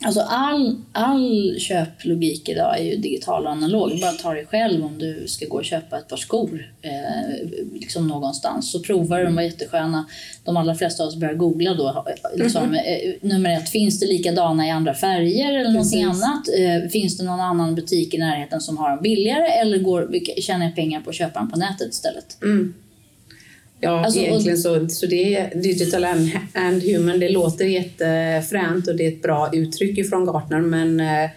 Eh, 0.00 0.06
Alltså 0.06 0.20
all, 0.20 0.76
all 0.92 1.56
köplogik 1.58 2.48
idag 2.48 2.78
är 2.78 2.84
ju 2.84 2.96
digital 2.96 3.46
och 3.46 3.52
analog. 3.52 4.00
Bara 4.00 4.12
ta 4.12 4.34
dig 4.34 4.46
själv 4.46 4.84
om 4.84 4.98
du 4.98 5.24
ska 5.26 5.46
gå 5.46 5.56
och 5.56 5.64
köpa 5.64 5.98
ett 5.98 6.08
par 6.08 6.16
skor 6.16 6.72
eh, 6.82 7.48
liksom 7.74 8.08
någonstans. 8.08 8.72
Så 8.72 8.80
provar 8.80 9.24
de 9.24 9.34
var 9.34 9.42
jättesköna. 9.42 10.06
De 10.44 10.56
allra 10.56 10.74
flesta 10.74 11.02
av 11.02 11.08
oss 11.08 11.16
börjar 11.16 11.34
googla 11.34 11.74
då. 11.74 12.04
Liksom, 12.34 12.64
mm 12.64 12.74
-hmm. 12.74 13.18
nummer 13.20 13.50
ett, 13.50 13.68
finns 13.68 14.00
det 14.00 14.06
likadana 14.06 14.66
i 14.66 14.70
andra 14.70 14.94
färger 14.94 15.58
eller 15.58 15.72
någonting 15.72 16.04
annat? 16.04 16.48
Eh, 16.58 16.88
finns 16.90 17.18
det 17.18 17.24
någon 17.24 17.40
annan 17.40 17.74
butik 17.74 18.14
i 18.14 18.18
närheten 18.18 18.60
som 18.60 18.78
har 18.78 18.90
dem 18.90 19.02
billigare? 19.02 19.46
Eller 19.46 19.78
går, 19.78 20.10
tjänar 20.40 20.66
jag 20.66 20.74
pengar 20.74 21.00
på 21.00 21.10
att 21.10 21.16
köpa 21.16 21.38
dem 21.38 21.50
på 21.50 21.58
nätet 21.58 21.92
istället? 21.92 22.42
Mm. 22.42 22.74
Ja, 23.80 24.04
alltså, 24.04 24.20
egentligen 24.20 24.58
så, 24.58 24.88
så 24.88 25.06
det 25.06 25.34
är 25.34 25.54
digital 25.54 26.04
and, 26.04 26.30
and 26.54 26.82
human. 26.82 27.20
Det 27.20 27.28
låter 27.28 27.64
jättefränt 27.64 28.88
och 28.88 28.96
det 28.96 29.06
är 29.06 29.08
ett 29.08 29.22
bra 29.22 29.50
uttryck 29.52 29.98
ifrån 29.98 30.26
Gartner 30.26 30.60
men 30.60 31.00
eh, 31.00 31.30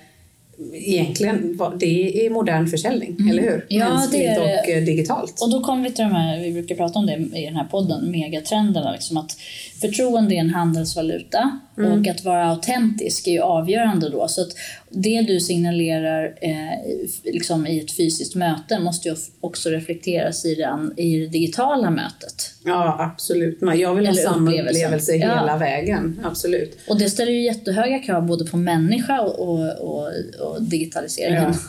egentligen 0.73 1.59
det 1.79 2.25
är 2.25 2.29
modern 2.29 2.67
försäljning, 2.67 3.15
mm. 3.19 3.31
eller 3.31 3.43
hur? 3.43 3.65
Ja, 3.69 3.89
Mänskligt 3.89 4.21
det 4.21 4.27
är 4.27 4.41
och 4.41 4.69
eh, 4.69 4.83
digitalt. 4.83 5.41
Och 5.41 5.51
då 5.51 5.61
kommer 5.61 5.83
vi 5.83 5.95
till 5.95 6.03
de 6.03 6.11
här, 6.11 6.39
vi 6.39 6.51
brukar 6.51 6.75
prata 6.75 6.99
om 6.99 7.05
det 7.05 7.13
i 7.39 7.45
den 7.45 7.55
här 7.55 7.67
podden, 7.71 8.11
megatrenderna. 8.11 8.91
Liksom 8.91 9.17
att 9.17 9.37
förtroende 9.81 10.35
är 10.35 10.39
en 10.39 10.49
handelsvaluta 10.49 11.59
mm. 11.77 11.91
och 11.91 12.07
att 12.07 12.23
vara 12.23 12.45
autentisk 12.45 13.27
är 13.27 13.31
ju 13.31 13.39
avgörande 13.39 14.09
då. 14.09 14.27
Så 14.27 14.41
att 14.41 14.51
det 14.89 15.21
du 15.21 15.39
signalerar 15.39 16.37
eh, 16.41 17.03
liksom 17.23 17.67
i 17.67 17.79
ett 17.79 17.97
fysiskt 17.97 18.35
möte 18.35 18.79
måste 18.79 19.09
ju 19.09 19.15
också 19.39 19.69
reflekteras 19.69 20.45
i 20.45 20.55
det, 20.55 21.01
i 21.01 21.19
det 21.19 21.27
digitala 21.27 21.89
mötet. 21.89 22.51
Ja, 22.63 22.95
absolut. 22.99 23.57
Jag 23.61 23.95
vill 23.95 24.07
ha 24.07 24.13
samma 24.13 24.51
upplevelse 24.51 25.13
hela 25.13 25.45
ja. 25.47 25.57
vägen. 25.57 26.19
Absolut. 26.23 26.77
Och 26.87 26.99
det 26.99 27.09
ställer 27.09 27.31
ju 27.31 27.43
jättehöga 27.43 27.99
krav 27.99 28.25
både 28.25 28.45
på 28.45 28.57
människa 28.57 29.21
och, 29.21 29.39
och, 29.39 29.71
och, 29.79 30.11
och 30.39 30.63
digitaliseringen. 30.63 31.43
Ja. 31.43 31.59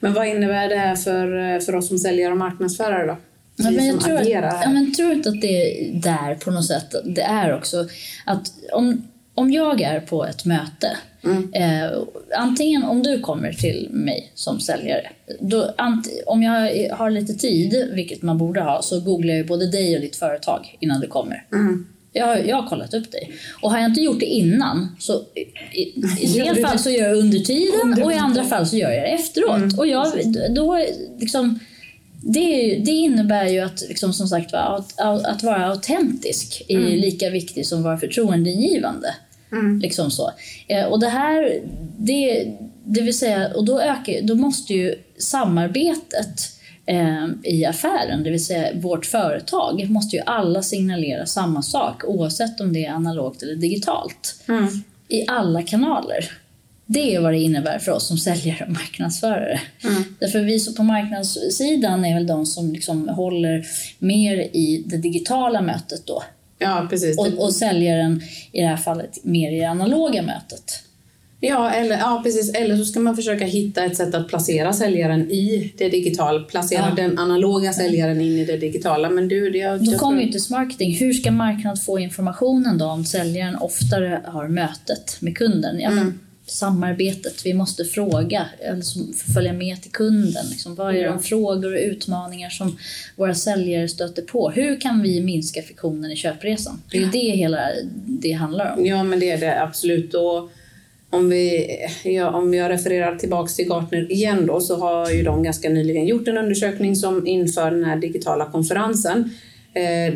Men 0.00 0.14
vad 0.14 0.28
innebär 0.28 0.68
det 0.68 0.76
här 0.76 0.96
för, 0.96 1.60
för 1.60 1.74
oss 1.74 1.88
som 1.88 1.98
säljare 1.98 2.32
och 2.32 2.38
marknadsförare 2.38 3.06
då? 3.06 3.16
Ja, 3.56 3.70
men 3.70 3.86
jag 3.86 4.00
tror, 4.00 4.16
att, 4.18 4.28
ja, 4.28 4.70
men 4.70 4.94
tror 4.94 5.12
inte 5.12 5.28
att 5.28 5.40
det 5.40 5.88
är 5.88 6.00
där 6.00 6.34
på 6.34 6.50
något 6.50 6.66
sätt. 6.66 6.94
Det 7.04 7.22
är 7.22 7.56
också 7.56 7.88
att 8.24 8.52
om, 8.72 9.08
om 9.34 9.52
jag 9.52 9.80
är 9.80 10.00
på 10.00 10.26
ett 10.26 10.44
möte, 10.44 10.96
mm. 11.24 11.52
eh, 11.52 11.98
antingen 12.36 12.82
om 12.82 13.02
du 13.02 13.20
kommer 13.20 13.52
till 13.52 13.88
mig 13.90 14.32
som 14.34 14.60
säljare, 14.60 15.10
då, 15.40 15.74
om 16.26 16.42
jag 16.42 16.88
har 16.96 17.10
lite 17.10 17.34
tid, 17.34 17.90
vilket 17.92 18.22
man 18.22 18.38
borde 18.38 18.60
ha, 18.60 18.82
så 18.82 19.00
googlar 19.00 19.34
jag 19.34 19.46
både 19.46 19.66
dig 19.66 19.94
och 19.94 20.00
ditt 20.00 20.16
företag 20.16 20.76
innan 20.80 21.00
du 21.00 21.06
kommer. 21.06 21.46
Mm. 21.52 21.86
Jag, 22.12 22.48
jag 22.48 22.56
har 22.56 22.68
kollat 22.68 22.94
upp 22.94 23.12
dig. 23.12 23.32
Och 23.62 23.70
har 23.70 23.78
jag 23.78 23.90
inte 23.90 24.00
gjort 24.00 24.20
det 24.20 24.26
innan, 24.26 24.96
så 24.98 25.22
i, 25.72 25.80
i 26.20 26.38
en 26.38 26.56
fall 26.56 26.78
så 26.78 26.90
gör 26.90 27.08
jag 27.08 27.18
under 27.18 27.38
tiden 27.38 28.02
och 28.02 28.12
i 28.12 28.16
andra 28.16 28.44
fall 28.44 28.66
så 28.66 28.76
gör 28.76 28.90
jag 28.90 29.02
det 29.02 29.08
efteråt. 29.08 29.56
Mm. 29.56 29.78
Och 29.78 29.86
jag, 29.86 30.06
då 30.54 30.86
liksom 31.18 31.58
det, 32.26 32.76
det, 32.84 32.90
innebär 32.90 33.48
ju 33.48 33.60
att, 33.60 33.84
liksom, 33.88 34.12
som 34.12 34.28
sagt, 34.28 34.54
att, 34.54 35.00
att 35.00 35.42
vara 35.42 35.66
autentisk 35.66 36.62
är 36.68 36.78
mm. 36.78 36.92
lika 36.92 37.30
viktigt 37.30 37.66
som 37.66 37.78
att 37.78 37.84
vara 37.84 37.98
förtroendegivande. 37.98 39.14
Mm. 39.54 39.78
Liksom 39.78 40.10
så. 40.10 40.30
Eh, 40.68 40.84
och 40.84 41.00
det 41.00 41.08
här, 41.08 41.60
det, 41.98 42.52
det 42.84 43.00
vill 43.00 43.18
säga, 43.18 43.54
och 43.54 43.64
då, 43.64 43.80
ökar, 43.80 44.22
då 44.22 44.34
måste 44.34 44.74
ju 44.74 44.94
samarbetet 45.18 46.54
eh, 46.86 47.26
i 47.42 47.64
affären, 47.64 48.22
det 48.22 48.30
vill 48.30 48.44
säga 48.44 48.68
vårt 48.74 49.06
företag, 49.06 49.90
måste 49.90 50.16
ju 50.16 50.22
alla 50.26 50.62
signalera 50.62 51.26
samma 51.26 51.62
sak 51.62 52.04
oavsett 52.04 52.60
om 52.60 52.72
det 52.72 52.84
är 52.84 52.90
analogt 52.90 53.42
eller 53.42 53.56
digitalt. 53.56 54.42
Mm. 54.48 54.68
I 55.08 55.24
alla 55.28 55.62
kanaler. 55.62 56.30
Det 56.86 57.14
är 57.14 57.20
vad 57.20 57.32
det 57.32 57.38
innebär 57.38 57.78
för 57.78 57.92
oss 57.92 58.08
som 58.08 58.18
säljare 58.18 58.64
och 58.64 58.72
marknadsförare. 58.72 59.60
Mm. 59.84 60.04
Därför 60.18 60.40
vi 60.40 60.74
på 60.74 60.82
marknadssidan 60.82 62.04
är 62.04 62.14
väl 62.14 62.26
de 62.26 62.46
som 62.46 62.72
liksom 62.72 63.08
håller 63.08 63.66
mer 63.98 64.36
i 64.36 64.84
det 64.86 64.96
digitala 64.96 65.60
mötet 65.62 66.06
då. 66.06 66.22
Ja, 66.64 66.86
precis. 66.90 67.18
Och, 67.18 67.26
och 67.26 67.52
säljaren 67.52 68.22
i 68.52 68.60
det 68.60 68.66
här 68.66 68.76
fallet 68.76 69.24
mer 69.24 69.52
i 69.52 69.58
det 69.58 69.64
analoga 69.64 70.22
mötet. 70.22 70.80
Ja, 71.40 71.70
eller, 71.70 71.98
ja, 71.98 72.20
precis. 72.24 72.54
Eller 72.54 72.76
så 72.76 72.84
ska 72.84 73.00
man 73.00 73.16
försöka 73.16 73.44
hitta 73.44 73.84
ett 73.84 73.96
sätt 73.96 74.14
att 74.14 74.28
placera 74.28 74.72
säljaren 74.72 75.30
i 75.30 75.72
det 75.78 75.88
digitala. 75.88 76.40
Placera 76.40 76.86
ja. 76.88 76.94
den 77.02 77.18
analoga 77.18 77.72
säljaren 77.72 78.20
in 78.20 78.38
i 78.38 78.44
det 78.44 78.56
digitala. 78.56 79.10
Men 79.10 79.28
du, 79.28 79.50
det, 79.50 79.58
jag, 79.58 79.84
Då 79.84 79.98
kommer 79.98 80.22
ju 80.22 80.32
till 80.32 80.40
marketing. 80.50 80.94
Hur 80.94 81.12
ska 81.12 81.30
marknaden 81.30 81.76
få 81.76 81.98
informationen 81.98 82.78
då 82.78 82.86
om 82.86 83.04
säljaren 83.04 83.56
oftare 83.56 84.20
har 84.24 84.48
mötet 84.48 85.16
med 85.20 85.36
kunden? 85.36 85.80
Ja, 85.80 85.90
mm 85.90 86.18
samarbetet. 86.46 87.46
Vi 87.46 87.54
måste 87.54 87.84
fråga, 87.84 88.46
alltså 88.70 88.98
följa 89.34 89.52
med 89.52 89.82
till 89.82 89.90
kunden. 89.90 90.46
Liksom, 90.50 90.74
vad 90.74 90.96
är 90.96 91.04
de 91.04 91.22
frågor 91.22 91.72
och 91.72 91.80
utmaningar 91.80 92.50
som 92.50 92.78
våra 93.16 93.34
säljare 93.34 93.88
stöter 93.88 94.22
på? 94.22 94.50
Hur 94.50 94.80
kan 94.80 95.02
vi 95.02 95.20
minska 95.20 95.62
friktionen 95.62 96.10
i 96.10 96.16
köpresan? 96.16 96.82
Det 96.90 96.96
är 96.96 97.00
ju 97.00 97.10
det 97.10 97.30
hela 97.30 97.60
det 98.06 98.32
handlar 98.32 98.76
om. 98.76 98.86
Ja, 98.86 99.02
men 99.02 99.20
det 99.20 99.30
är 99.30 99.38
det 99.38 99.62
absolut. 99.62 100.14
Och 100.14 100.50
om, 101.10 101.30
vi, 101.30 101.68
ja, 102.04 102.30
om 102.30 102.54
jag 102.54 102.70
refererar 102.70 103.16
tillbaka 103.16 103.48
till 103.48 103.68
Gartner 103.68 104.12
igen 104.12 104.46
då, 104.46 104.60
så 104.60 104.76
har 104.76 105.10
ju 105.10 105.22
de 105.22 105.42
ganska 105.42 105.68
nyligen 105.68 106.06
gjort 106.06 106.28
en 106.28 106.38
undersökning 106.38 106.96
som 106.96 107.26
inför 107.26 107.70
den 107.70 107.84
här 107.84 107.96
digitala 107.96 108.46
konferensen 108.46 109.30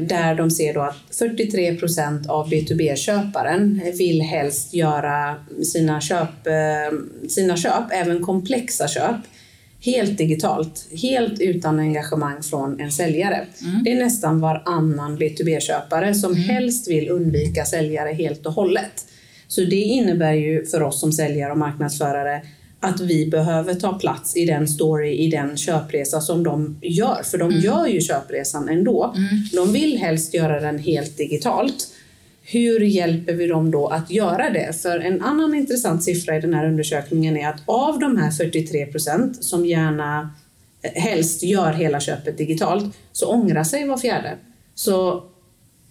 där 0.09 0.35
de 0.35 0.51
ser 0.51 0.75
då 0.75 0.81
att 0.81 0.97
43 1.19 1.75
procent 1.75 2.29
av 2.29 2.51
B2B-köparen 2.51 3.81
vill 3.99 4.23
helst 4.23 4.75
göra 4.75 5.35
sina 5.73 6.01
köp, 6.01 6.47
eh, 6.47 6.99
sina 7.29 7.57
köp, 7.57 7.85
även 7.93 8.25
komplexa 8.25 8.89
köp, 8.89 9.17
helt 9.81 10.19
digitalt, 10.19 10.89
helt 11.03 11.41
utan 11.41 11.79
engagemang 11.79 12.43
från 12.43 12.81
en 12.81 12.93
säljare. 12.93 13.47
Mm. 13.63 13.85
Det 13.85 13.93
är 13.93 14.05
nästan 14.05 14.41
varannan 14.41 15.19
B2B-köpare 15.19 16.15
som 16.15 16.33
mm. 16.33 16.45
helst 16.45 16.89
vill 16.89 17.11
undvika 17.11 17.65
säljare 17.65 18.13
helt 18.13 18.47
och 18.47 18.53
hållet. 18.53 19.05
Så 19.49 19.61
det 19.61 19.77
innebär 19.77 20.33
ju 20.33 20.67
för 20.67 20.83
oss 20.83 21.01
som 21.01 21.13
säljare 21.13 21.53
och 21.53 21.59
marknadsförare 21.59 22.43
att 22.81 23.01
vi 23.01 23.27
behöver 23.27 23.75
ta 23.75 23.99
plats 23.99 24.37
i 24.37 24.45
den 24.45 24.69
story, 24.69 25.17
i 25.17 25.31
den 25.31 25.57
köpresa 25.57 26.21
som 26.21 26.45
de 26.45 26.79
gör. 26.83 27.23
För 27.23 27.39
de 27.39 27.51
mm. 27.51 27.65
gör 27.65 27.87
ju 27.87 28.01
köpresan 28.01 28.69
ändå. 28.69 29.15
Mm. 29.17 29.29
De 29.53 29.73
vill 29.73 29.99
helst 29.99 30.35
göra 30.35 30.61
den 30.61 30.79
helt 30.79 31.17
digitalt. 31.17 31.89
Hur 32.43 32.81
hjälper 32.81 33.33
vi 33.33 33.47
dem 33.47 33.71
då 33.71 33.87
att 33.87 34.11
göra 34.11 34.51
det? 34.51 34.83
För 34.83 34.99
en 34.99 35.23
annan 35.23 35.55
intressant 35.55 36.05
siffra 36.05 36.37
i 36.37 36.41
den 36.41 36.55
här 36.55 36.67
undersökningen 36.67 37.37
är 37.37 37.49
att 37.49 37.63
av 37.67 37.99
de 37.99 38.17
här 38.17 38.31
43 38.31 38.87
procent 38.87 39.45
som 39.45 39.67
gärna 39.67 40.31
eh, 40.83 41.03
helst 41.03 41.43
gör 41.43 41.73
hela 41.73 42.01
köpet 42.01 42.39
digitalt 42.39 42.97
så 43.13 43.27
ångrar 43.27 43.65
sig 43.65 43.89
var 43.89 43.99
fjärde. 43.99 44.37
Så 44.75 45.25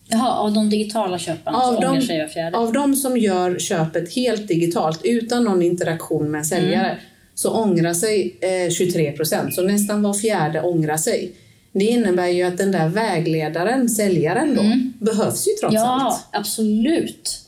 Jaha, 0.10 0.36
av 0.36 0.54
de 0.54 0.70
digitala 0.70 1.20
köparna 1.20 1.58
av 1.58 1.74
så 1.74 1.88
ångrar 1.88 2.02
sig 2.02 2.20
var 2.20 2.28
fjärde? 2.28 2.58
Av 2.58 2.74
de 2.74 2.96
som 2.96 3.18
gör 3.18 3.60
köpet 3.60 4.14
helt 4.14 4.48
digitalt 4.48 5.00
utan 5.04 5.44
någon 5.44 5.62
interaktion 5.62 6.32
med 6.32 6.40
en 6.40 6.46
säljare 6.46 6.90
mm. 6.90 7.00
så 7.36 7.52
ångrar 7.52 7.94
sig 7.94 8.38
eh, 8.42 8.72
23 8.72 9.12
procent. 9.12 9.56
Så 9.56 9.62
nästan 9.62 10.02
var 10.02 10.14
fjärde 10.14 10.62
ångrar 10.62 10.98
sig. 10.98 11.32
Det 11.72 11.86
innebär 11.86 12.28
ju 12.28 12.44
att 12.44 12.58
den 12.58 12.72
där 12.72 12.90
vägledaren, 12.90 13.90
säljaren 13.90 14.56
då, 14.56 14.62
mm. 14.62 14.94
behövs 15.00 15.48
ju 15.48 15.52
trots 15.52 15.76
ja, 15.76 16.02
allt. 16.02 16.26
Ja, 16.32 16.40
absolut. 16.40 17.42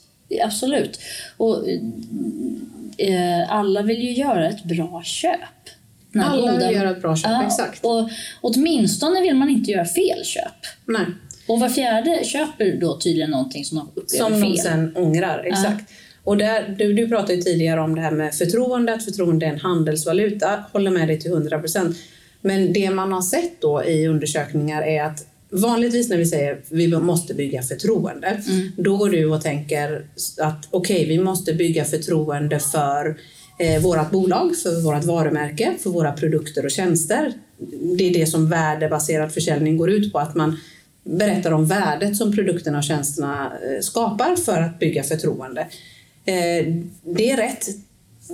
Absolut. 0.44 1.00
Och 1.36 1.68
eh, 2.98 3.52
alla 3.52 3.82
vill 3.82 4.02
ju 4.02 4.12
göra 4.12 4.48
ett 4.48 4.64
bra 4.64 5.02
köp. 5.04 5.40
Alla 6.14 6.58
vill 6.58 6.76
göra 6.76 6.90
ett 6.90 7.02
bra 7.02 7.16
köp, 7.16 7.30
ja, 7.30 7.46
exakt. 7.46 7.84
Och 7.84 8.10
åtminstone 8.40 9.20
vill 9.20 9.34
man 9.34 9.50
inte 9.50 9.70
göra 9.70 9.84
fel 9.84 10.24
köp. 10.24 10.66
Nej. 10.84 11.06
Och 11.50 11.60
var 11.60 11.68
fjärde 11.68 12.24
köper 12.24 12.76
då 12.80 12.98
tydligen 12.98 13.30
någonting 13.30 13.64
som 13.64 13.78
de 13.78 13.88
upplever 13.94 14.24
som 14.24 14.40
fel. 14.40 14.40
Som 14.40 14.50
de 14.50 14.56
sen 14.56 14.96
ångrar, 14.96 15.44
exakt. 15.44 15.84
Ja. 15.88 15.94
Och 16.24 16.36
där, 16.36 16.74
du, 16.78 16.92
du 16.92 17.08
pratade 17.08 17.34
ju 17.34 17.40
tidigare 17.42 17.80
om 17.80 17.94
det 17.94 18.00
här 18.00 18.10
med 18.10 18.34
förtroende, 18.34 18.94
att 18.94 19.04
förtroende 19.04 19.46
är 19.46 19.50
en 19.50 19.60
handelsvaluta. 19.60 20.64
Håller 20.72 20.90
med 20.90 21.08
dig 21.08 21.20
till 21.20 21.30
100 21.30 21.58
procent. 21.58 21.96
Men 22.40 22.72
det 22.72 22.90
man 22.90 23.12
har 23.12 23.22
sett 23.22 23.60
då 23.60 23.84
i 23.84 24.06
undersökningar 24.06 24.82
är 24.82 25.04
att 25.04 25.26
vanligtvis 25.50 26.08
när 26.08 26.16
vi 26.16 26.26
säger 26.26 26.52
att 26.52 26.66
vi 26.68 26.88
måste 26.88 27.34
bygga 27.34 27.62
förtroende, 27.62 28.28
mm. 28.28 28.72
då 28.76 28.96
går 28.96 29.10
du 29.10 29.24
och 29.24 29.42
tänker 29.42 30.04
att 30.38 30.68
okej, 30.70 30.96
okay, 30.96 31.08
vi 31.08 31.18
måste 31.18 31.54
bygga 31.54 31.84
förtroende 31.84 32.58
för 32.58 33.16
eh, 33.58 33.82
vårt 33.82 34.10
bolag, 34.10 34.56
för 34.56 34.82
vårt 34.82 35.04
varumärke, 35.04 35.72
för 35.82 35.90
våra 35.90 36.12
produkter 36.12 36.64
och 36.64 36.70
tjänster. 36.70 37.32
Det 37.98 38.08
är 38.08 38.14
det 38.14 38.26
som 38.26 38.48
värdebaserad 38.48 39.32
försäljning 39.32 39.76
går 39.76 39.90
ut 39.90 40.12
på, 40.12 40.18
att 40.18 40.34
man 40.34 40.56
berättar 41.04 41.52
om 41.52 41.66
värdet 41.66 42.16
som 42.16 42.32
produkterna 42.32 42.78
och 42.78 42.84
tjänsterna 42.84 43.52
eh, 43.62 43.80
skapar 43.80 44.36
för 44.36 44.60
att 44.62 44.78
bygga 44.78 45.02
förtroende. 45.02 45.60
Eh, 46.24 46.74
det 47.02 47.30
är 47.30 47.36
rätt 47.36 47.66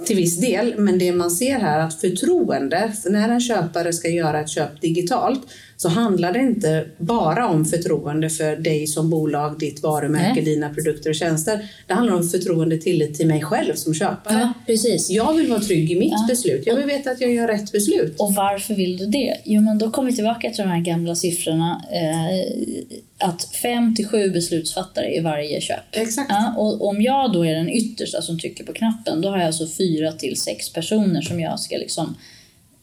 till 0.06 0.16
viss 0.16 0.40
del, 0.40 0.74
men 0.78 0.98
det 0.98 1.12
man 1.12 1.30
ser 1.30 1.58
här 1.58 1.78
är 1.78 1.84
att 1.84 2.00
förtroende, 2.00 2.92
när 3.04 3.28
en 3.28 3.40
köpare 3.40 3.92
ska 3.92 4.08
göra 4.08 4.40
ett 4.40 4.48
köp 4.48 4.80
digitalt 4.80 5.46
så 5.76 5.88
handlar 5.88 6.32
det 6.32 6.38
inte 6.38 6.86
bara 6.98 7.48
om 7.48 7.64
förtroende 7.64 8.30
för 8.30 8.56
dig 8.56 8.86
som 8.86 9.10
bolag, 9.10 9.58
ditt 9.58 9.82
varumärke, 9.82 10.34
Nej. 10.34 10.44
dina 10.44 10.74
produkter 10.74 11.10
och 11.10 11.16
tjänster. 11.16 11.70
Det 11.86 11.94
handlar 11.94 12.14
om 12.14 12.28
förtroende 12.28 12.78
tillit 12.78 13.14
till 13.14 13.26
mig 13.26 13.42
själv 13.42 13.74
som 13.74 13.94
köpare. 13.94 14.38
Ja, 14.38 14.52
precis. 14.66 15.10
Jag 15.10 15.34
vill 15.34 15.48
vara 15.48 15.60
trygg 15.60 15.92
i 15.92 15.98
mitt 15.98 16.12
ja. 16.12 16.26
beslut. 16.28 16.62
Jag 16.66 16.76
vill 16.76 16.86
veta 16.86 17.10
att 17.10 17.20
jag 17.20 17.32
gör 17.32 17.48
rätt 17.48 17.72
beslut. 17.72 18.14
Och 18.18 18.34
varför 18.34 18.74
vill 18.74 18.96
du 18.96 19.06
det? 19.06 19.36
Jo, 19.44 19.62
men 19.62 19.78
då 19.78 19.90
kommer 19.90 20.10
vi 20.10 20.16
tillbaka 20.16 20.50
till 20.50 20.64
de 20.64 20.70
här 20.70 20.80
gamla 20.80 21.14
siffrorna. 21.14 21.84
Eh, 21.92 23.28
att 23.28 23.44
fem 23.62 23.94
till 23.94 24.06
sju 24.06 24.30
beslutsfattare 24.30 25.14
i 25.14 25.20
varje 25.20 25.60
köp. 25.60 25.78
Exakt. 25.92 26.30
Ja, 26.30 26.54
och 26.56 26.88
om 26.88 27.02
jag 27.02 27.32
då 27.32 27.46
är 27.46 27.54
den 27.54 27.70
yttersta 27.70 28.22
som 28.22 28.38
trycker 28.38 28.64
på 28.64 28.72
knappen, 28.72 29.20
då 29.20 29.28
har 29.28 29.38
jag 29.38 29.46
alltså 29.46 29.66
fyra 29.66 30.12
till 30.12 30.40
sex 30.40 30.72
personer 30.72 31.20
som 31.20 31.40
jag 31.40 31.60
ska 31.60 31.76
liksom 31.76 32.16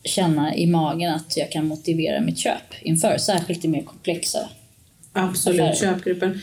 känna 0.04 0.56
i 0.56 0.68
magen 0.68 1.14
att 1.14 1.38
jag 1.38 1.52
kan 1.52 1.68
motivera 1.68 2.22
mitt 2.22 2.38
köp 2.38 2.74
inför, 2.82 3.18
särskilt 3.18 3.66
i 3.66 3.68
mer 3.68 3.84
komplexa 3.84 4.50
Absolut, 5.14 5.62
affärer. 5.62 5.76
köpgruppen. 5.76 6.42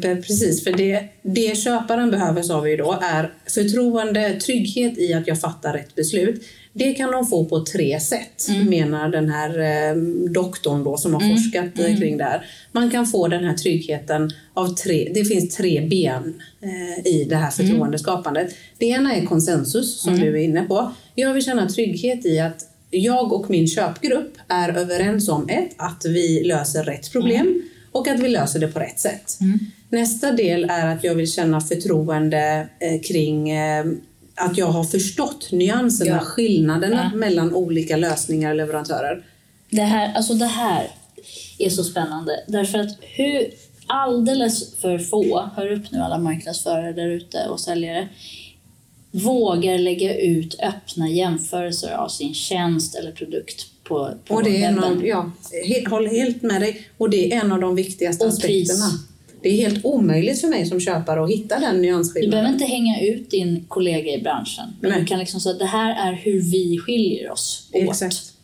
Precis, 0.00 0.64
för 0.64 0.72
det, 0.72 1.04
det 1.22 1.58
köparen 1.58 2.10
behöver 2.10 2.42
sa 2.42 2.60
vi 2.60 2.76
då 2.76 2.98
är 3.02 3.32
förtroende, 3.48 4.40
trygghet 4.40 4.98
i 4.98 5.14
att 5.14 5.26
jag 5.26 5.40
fattar 5.40 5.72
rätt 5.72 5.94
beslut. 5.94 6.44
Det 6.72 6.94
kan 6.94 7.12
de 7.12 7.26
få 7.26 7.44
på 7.44 7.64
tre 7.64 8.00
sätt, 8.00 8.48
mm. 8.48 8.68
menar 8.68 9.08
den 9.08 9.28
här 9.28 9.58
eh, 9.58 9.96
doktorn 10.30 10.84
då 10.84 10.96
som 10.96 11.14
har 11.14 11.20
mm. 11.20 11.36
forskat 11.36 11.78
mm. 11.78 11.96
kring 11.96 12.16
det 12.16 12.24
här. 12.24 12.46
Man 12.72 12.90
kan 12.90 13.06
få 13.06 13.28
den 13.28 13.44
här 13.44 13.54
tryggheten 13.54 14.30
av 14.54 14.74
tre, 14.74 15.12
det 15.14 15.24
finns 15.24 15.56
tre 15.56 15.80
ben 15.80 16.42
eh, 16.62 17.06
i 17.06 17.26
det 17.28 17.36
här 17.36 17.52
mm. 17.52 17.52
förtroendeskapandet. 17.52 18.54
Det 18.78 18.86
ena 18.86 19.14
är 19.14 19.26
konsensus 19.26 20.00
som 20.00 20.14
mm. 20.14 20.24
du 20.24 20.38
är 20.38 20.42
inne 20.42 20.62
på. 20.62 20.92
Jag 21.14 21.34
vill 21.34 21.44
känna 21.44 21.68
trygghet 21.68 22.26
i 22.26 22.40
att 22.40 22.73
jag 22.96 23.32
och 23.32 23.50
min 23.50 23.68
köpgrupp 23.68 24.32
är 24.48 24.68
överens 24.68 25.28
om 25.28 25.48
ett, 25.48 25.74
att 25.76 26.04
vi 26.04 26.44
löser 26.44 26.84
rätt 26.84 27.12
problem 27.12 27.46
mm. 27.46 27.62
och 27.92 28.08
att 28.08 28.20
vi 28.20 28.28
löser 28.28 28.60
det 28.60 28.68
på 28.68 28.78
rätt 28.78 29.00
sätt. 29.00 29.38
Mm. 29.40 29.58
Nästa 29.88 30.32
del 30.32 30.70
är 30.70 30.86
att 30.86 31.04
jag 31.04 31.14
vill 31.14 31.32
känna 31.32 31.60
förtroende 31.60 32.68
eh, 32.80 33.00
kring 33.00 33.50
eh, 33.50 33.84
att 34.34 34.58
jag 34.58 34.66
har 34.66 34.84
förstått 34.84 35.52
nyanserna, 35.52 36.10
ja. 36.10 36.20
skillnaderna 36.20 37.10
ja. 37.12 37.18
mellan 37.18 37.54
olika 37.54 37.96
lösningar 37.96 38.50
och 38.50 38.56
leverantörer. 38.56 39.24
Det 39.70 39.82
här, 39.82 40.14
alltså 40.14 40.34
det 40.34 40.46
här 40.46 40.90
är 41.58 41.70
så 41.70 41.84
spännande 41.84 42.44
därför 42.46 42.78
att 42.78 42.98
hur 43.00 43.46
alldeles 43.86 44.76
för 44.76 44.98
få, 44.98 45.50
hör 45.56 45.72
upp 45.72 45.90
nu 45.90 45.98
alla 45.98 46.18
marknadsförare 46.18 46.92
där 46.92 47.08
ute 47.08 47.48
och 47.48 47.60
säljare, 47.60 48.08
vågar 49.14 49.78
lägga 49.78 50.18
ut 50.18 50.60
öppna 50.60 51.08
jämförelser 51.08 51.92
av 51.92 52.08
sin 52.08 52.34
tjänst 52.34 52.94
eller 52.94 53.12
produkt 53.12 53.66
på, 53.84 54.10
på 54.24 54.34
och 54.34 54.44
det 54.44 54.62
är 54.62 54.72
webben. 54.72 54.84
Av, 54.84 55.06
ja, 55.06 55.30
håller 55.90 56.10
helt 56.10 56.42
med 56.42 56.60
dig. 56.60 56.88
Och 56.98 57.10
det 57.10 57.32
är 57.32 57.40
en 57.40 57.52
av 57.52 57.60
de 57.60 57.74
viktigaste 57.74 58.24
och 58.24 58.30
aspekterna. 58.30 58.90
Pris. 58.90 59.08
Det 59.42 59.48
är 59.48 59.56
helt 59.56 59.84
omöjligt 59.84 60.40
för 60.40 60.48
mig 60.48 60.66
som 60.66 60.80
köpare 60.80 61.24
att 61.24 61.30
hitta 61.30 61.58
den 61.58 61.82
nyansskillnaden. 61.82 62.30
Du 62.30 62.30
behöver 62.30 62.52
inte 62.52 62.64
hänga 62.64 63.00
ut 63.00 63.30
din 63.30 63.64
kollega 63.68 64.12
i 64.12 64.22
branschen. 64.22 64.64
Men 64.80 64.90
Nej. 64.90 65.00
du 65.00 65.06
kan 65.06 65.18
liksom 65.18 65.40
säga 65.40 65.52
att 65.52 65.58
det 65.58 65.66
här 65.66 66.08
är 66.08 66.12
hur 66.12 66.40
vi 66.40 66.78
skiljer 66.78 67.30
oss 67.30 67.68
åt. 67.72 67.82
Exakt. 67.82 68.34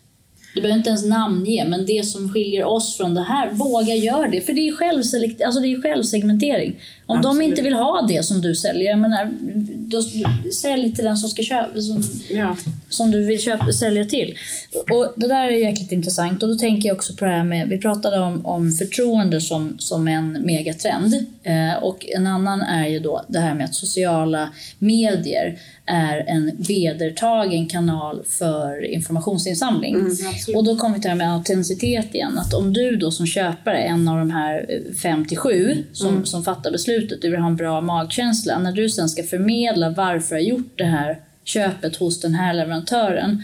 Du 0.54 0.60
behöver 0.60 0.78
inte 0.78 0.90
ens 0.90 1.04
namnge, 1.04 1.64
men 1.68 1.86
det 1.86 2.06
som 2.06 2.32
skiljer 2.32 2.64
oss 2.64 2.96
från 2.96 3.14
det 3.14 3.22
här, 3.22 3.50
våga 3.52 3.94
göra 3.94 4.28
det. 4.28 4.40
För 4.40 4.52
det 4.52 4.68
är, 4.68 4.72
självselekt, 4.72 5.42
alltså 5.42 5.60
det 5.60 5.72
är 5.72 5.82
självsegmentering. 5.82 6.80
Om 7.06 7.18
Absolut. 7.18 7.38
de 7.38 7.44
inte 7.44 7.62
vill 7.62 7.74
ha 7.74 8.06
det 8.08 8.22
som 8.22 8.40
du 8.40 8.54
säljer, 8.54 8.90
jag 8.90 8.98
menar, 8.98 9.30
då, 9.90 10.02
sälj 10.52 10.94
till 10.94 11.04
den 11.04 11.16
som, 11.16 11.30
ska 11.30 11.42
köpa, 11.42 11.80
som, 11.80 12.02
ja 12.30 12.56
som 12.90 13.10
du 13.10 13.24
vill 13.24 13.40
köpa, 13.40 13.72
sälja 13.72 14.04
till. 14.04 14.38
Och 14.90 15.12
Det 15.16 15.28
där 15.28 15.44
är 15.44 15.50
jäkligt 15.50 15.92
intressant. 15.92 16.42
Och 16.42 16.48
Då 16.48 16.54
tänker 16.54 16.88
jag 16.88 16.96
också 16.96 17.16
på 17.16 17.24
det 17.24 17.30
här 17.30 17.44
med, 17.44 17.68
vi 17.68 17.78
pratade 17.78 18.18
om, 18.18 18.46
om 18.46 18.72
förtroende 18.72 19.40
som, 19.40 19.78
som 19.78 20.08
en 20.08 20.32
megatrend. 20.32 21.14
Eh, 21.42 21.82
och 21.82 22.06
En 22.16 22.26
annan 22.26 22.62
är 22.62 22.86
ju 22.86 22.98
då 22.98 23.24
det 23.28 23.38
här 23.38 23.54
med 23.54 23.64
att 23.64 23.74
sociala 23.74 24.48
medier 24.78 25.58
är 25.86 26.24
en 26.28 26.52
vedertagen 26.68 27.68
kanal 27.68 28.22
för 28.26 28.84
informationsinsamling. 28.84 29.94
Mm, 29.94 30.16
och 30.56 30.64
då 30.64 30.76
kommer 30.76 30.94
vi 30.94 31.00
till 31.00 31.08
det 31.08 31.12
här 31.12 31.16
med 31.16 31.34
autenticitet 31.34 32.14
igen. 32.14 32.38
Att 32.38 32.54
om 32.54 32.72
du 32.72 32.96
då 32.96 33.10
som 33.10 33.26
köpare 33.26 33.78
en 33.78 34.08
av 34.08 34.18
de 34.18 34.30
här 34.30 34.80
57 35.02 35.84
som, 35.92 36.08
mm. 36.08 36.26
som 36.26 36.44
fattar 36.44 36.70
beslutet, 36.70 37.22
du 37.22 37.30
vill 37.30 37.40
ha 37.40 37.46
en 37.46 37.56
bra 37.56 37.80
magkänsla. 37.80 38.58
När 38.58 38.72
du 38.72 38.88
sen 38.88 39.08
ska 39.08 39.22
förmedla 39.22 39.90
varför 39.90 40.34
du 40.34 40.42
har 40.42 40.48
gjort 40.48 40.78
det 40.78 40.84
här 40.84 41.18
köpet 41.52 41.96
hos 41.96 42.20
den 42.20 42.34
här 42.34 42.54
leverantören. 42.54 43.42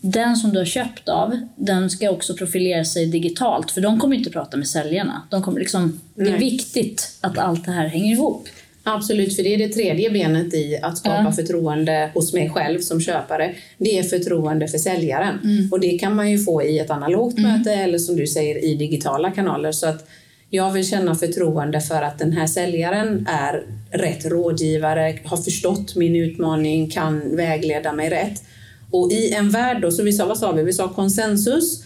Den 0.00 0.36
som 0.36 0.52
du 0.52 0.58
har 0.58 0.64
köpt 0.64 1.08
av, 1.08 1.40
den 1.56 1.90
ska 1.90 2.10
också 2.10 2.34
profilera 2.34 2.84
sig 2.84 3.06
digitalt 3.06 3.70
för 3.70 3.80
de 3.80 4.00
kommer 4.00 4.16
inte 4.16 4.30
prata 4.30 4.56
med 4.56 4.68
säljarna. 4.68 5.22
De 5.30 5.42
kommer 5.42 5.60
liksom, 5.60 6.00
det 6.14 6.30
är 6.30 6.38
viktigt 6.38 7.18
att 7.20 7.38
allt 7.38 7.64
det 7.64 7.72
här 7.72 7.86
hänger 7.86 8.12
ihop. 8.12 8.48
Absolut, 8.82 9.36
för 9.36 9.42
det 9.42 9.54
är 9.54 9.58
det 9.58 9.68
tredje 9.68 10.10
benet 10.10 10.54
i 10.54 10.78
att 10.82 10.98
skapa 10.98 11.22
ja. 11.24 11.32
förtroende 11.32 12.10
hos 12.14 12.32
mig 12.32 12.50
själv 12.50 12.80
som 12.80 13.00
köpare. 13.00 13.54
Det 13.78 13.98
är 13.98 14.02
förtroende 14.02 14.68
för 14.68 14.78
säljaren. 14.78 15.38
Mm. 15.44 15.72
Och 15.72 15.80
det 15.80 15.98
kan 15.98 16.16
man 16.16 16.30
ju 16.30 16.38
få 16.38 16.62
i 16.62 16.78
ett 16.78 16.90
analogt 16.90 17.38
mm. 17.38 17.52
möte 17.52 17.72
eller 17.72 17.98
som 17.98 18.16
du 18.16 18.26
säger 18.26 18.64
i 18.64 18.74
digitala 18.74 19.30
kanaler. 19.30 19.72
Så 19.72 19.86
att 19.86 20.08
jag 20.50 20.72
vill 20.72 20.88
känna 20.88 21.14
förtroende 21.14 21.80
för 21.80 22.02
att 22.02 22.18
den 22.18 22.32
här 22.32 22.46
säljaren 22.46 23.26
är 23.30 23.66
rätt 23.90 24.26
rådgivare, 24.26 25.18
har 25.24 25.36
förstått 25.36 25.96
min 25.96 26.16
utmaning, 26.16 26.90
kan 26.90 27.36
vägleda 27.36 27.92
mig 27.92 28.10
rätt. 28.10 28.42
Och 28.90 29.12
i 29.12 29.32
en 29.32 29.50
värld 29.50 29.82
då, 29.82 29.90
så 29.90 30.02
vi 30.02 30.12
sa, 30.12 30.26
vad 30.26 30.38
sa 30.38 30.52
vi? 30.52 30.62
Vi 30.62 30.72
sa 30.72 30.88
konsensus 30.88 31.84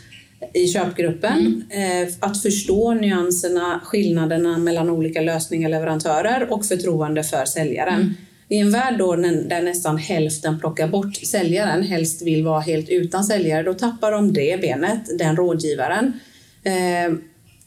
i 0.55 0.69
köpgruppen. 0.69 1.65
Mm. 1.71 2.07
Eh, 2.07 2.15
att 2.21 2.43
förstå 2.43 2.95
nyanserna, 2.95 3.81
skillnaderna 3.85 4.59
mellan 4.59 4.91
olika 4.91 5.21
lösningar 5.21 5.69
och 5.69 5.71
leverantörer 5.71 6.53
och 6.53 6.65
förtroende 6.65 7.25
för 7.25 7.45
säljaren. 7.45 7.95
Mm. 7.95 8.15
i 8.49 8.59
en 8.59 8.71
värld 8.73 8.99
då 8.99 9.17
där 9.17 9.63
nästan 9.63 9.99
hälften 9.99 10.61
plockar 10.61 10.89
bort 10.89 11.17
säljaren, 11.17 11.83
helst 11.83 12.23
vill 12.23 12.45
vara 12.45 12.61
helt 12.61 12.89
utan 12.89 13.25
säljare, 13.25 13.63
då 13.63 13.75
tappar 13.75 14.13
de 14.13 14.33
det 14.33 14.61
benet, 14.61 15.19
den 15.19 15.37
rådgivaren. 15.37 16.13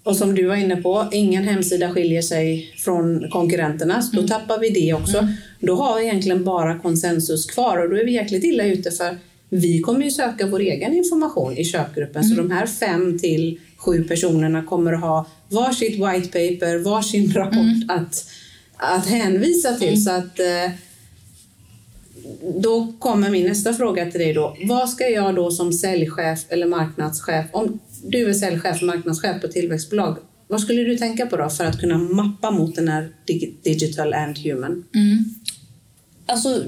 Och 0.07 0.17
som 0.17 0.35
du 0.35 0.45
var 0.45 0.55
inne 0.55 0.75
på, 0.75 1.07
ingen 1.11 1.43
hemsida 1.43 1.91
skiljer 1.91 2.21
sig 2.21 2.73
från 2.77 3.29
konkurrenterna, 3.29 4.01
så 4.01 4.11
då 4.11 4.19
mm. 4.19 4.29
tappar 4.29 4.59
vi 4.59 4.69
det 4.69 4.93
också. 4.93 5.17
Mm. 5.17 5.33
Då 5.59 5.75
har 5.75 5.97
vi 5.97 6.03
egentligen 6.03 6.43
bara 6.43 6.79
konsensus 6.79 7.45
kvar 7.45 7.77
och 7.77 7.89
då 7.89 7.95
är 7.95 8.05
vi 8.05 8.11
jäkligt 8.11 8.43
illa 8.43 8.63
ute 8.65 8.91
för 8.91 9.17
vi 9.49 9.81
kommer 9.81 10.05
ju 10.05 10.11
söka 10.11 10.47
vår 10.47 10.59
egen 10.59 10.93
information 10.93 11.57
i 11.57 11.65
köpgruppen, 11.65 12.23
mm. 12.23 12.35
så 12.35 12.41
de 12.41 12.51
här 12.51 12.65
fem 12.65 13.19
till 13.19 13.59
sju 13.77 14.03
personerna 14.03 14.63
kommer 14.63 14.93
att 14.93 15.01
ha 15.01 15.25
varsitt 15.49 15.93
white 15.93 16.27
paper, 16.27 16.83
varsin 16.83 17.33
rapport 17.33 17.55
mm. 17.55 17.89
att, 17.89 18.25
att 18.77 19.05
hänvisa 19.05 19.73
till. 19.73 19.87
Mm. 19.87 20.01
Så 20.01 20.11
att 20.11 20.39
eh, 20.39 20.71
då 22.61 22.93
kommer 22.99 23.29
min 23.29 23.47
nästa 23.47 23.73
fråga 23.73 24.11
till 24.11 24.19
dig 24.19 24.33
då. 24.33 24.57
Vad 24.63 24.89
ska 24.89 25.07
jag 25.07 25.35
då 25.35 25.51
som 25.51 25.73
säljchef 25.73 26.39
eller 26.49 26.67
marknadschef, 26.67 27.45
om 27.51 27.79
du 28.03 28.29
är 28.29 28.33
säljchef 28.33 28.81
och 28.81 28.87
marknadschef 28.87 29.41
på 29.41 29.47
tillväxtbolag, 29.47 30.17
vad 30.47 30.61
skulle 30.61 30.83
du 30.83 30.97
tänka 30.97 31.25
på 31.25 31.37
då 31.37 31.49
för 31.49 31.65
att 31.65 31.79
kunna 31.79 31.97
mappa 31.97 32.51
mot 32.51 32.75
den 32.75 32.87
här 32.87 33.09
digital 33.63 34.13
and 34.13 34.37
human? 34.37 34.85
Mm. 34.95 35.23
Alltså, 36.25 36.63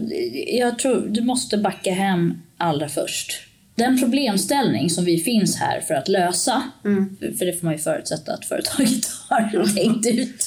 jag 0.47 0.79
tror 0.79 1.07
du 1.09 1.21
måste 1.21 1.57
backa 1.57 1.93
hem 1.93 2.33
allra 2.57 2.89
först. 2.89 3.31
Den 3.75 3.99
problemställning 3.99 4.89
som 4.89 5.05
vi 5.05 5.17
finns 5.17 5.55
här 5.55 5.81
för 5.81 5.93
att 5.93 6.07
lösa, 6.07 6.63
mm. 6.85 7.17
för 7.37 7.45
det 7.45 7.53
får 7.53 7.65
man 7.65 7.73
ju 7.73 7.79
förutsätta 7.79 8.33
att 8.33 8.45
företaget 8.45 9.07
har 9.29 9.73
tänkt 9.75 10.07
ut. 10.07 10.45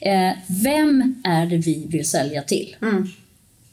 Eh, 0.00 0.32
vem 0.64 1.22
är 1.24 1.46
det 1.46 1.56
vi 1.56 1.86
vill 1.90 2.08
sälja 2.08 2.42
till? 2.42 2.76
Mm. 2.82 3.08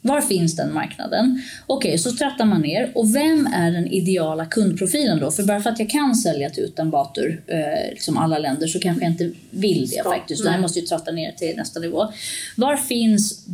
Var 0.08 0.20
finns 0.20 0.56
den 0.56 0.74
marknaden? 0.74 1.42
Okej, 1.66 1.88
okay, 1.88 1.98
så 1.98 2.12
trattar 2.12 2.44
man 2.44 2.60
ner. 2.60 2.92
Och 2.94 3.14
vem 3.14 3.46
är 3.46 3.70
den 3.70 3.86
ideala 3.86 4.46
kundprofilen 4.46 5.20
då? 5.20 5.30
För 5.30 5.42
bara 5.42 5.60
för 5.60 5.70
att 5.70 5.78
jag 5.78 5.90
kan 5.90 6.14
sälja 6.14 6.50
till 6.50 6.64
utan 6.64 6.90
bator, 6.90 7.42
eh, 7.46 7.90
liksom 7.90 8.18
alla 8.18 8.38
länder, 8.38 8.66
så 8.66 8.80
kanske 8.80 9.04
jag 9.04 9.12
inte 9.12 9.30
vill 9.50 9.80
det 9.80 9.86
Stopp. 9.86 10.12
faktiskt. 10.12 10.42
Så 10.42 10.48
jag 10.48 10.60
måste 10.60 10.80
ju 10.80 10.86
tratta 10.86 11.10
ner 11.10 11.32
till 11.32 11.56
nästa 11.56 11.80
nivå. 11.80 12.12
Var 12.56 12.76
finns 12.76 13.46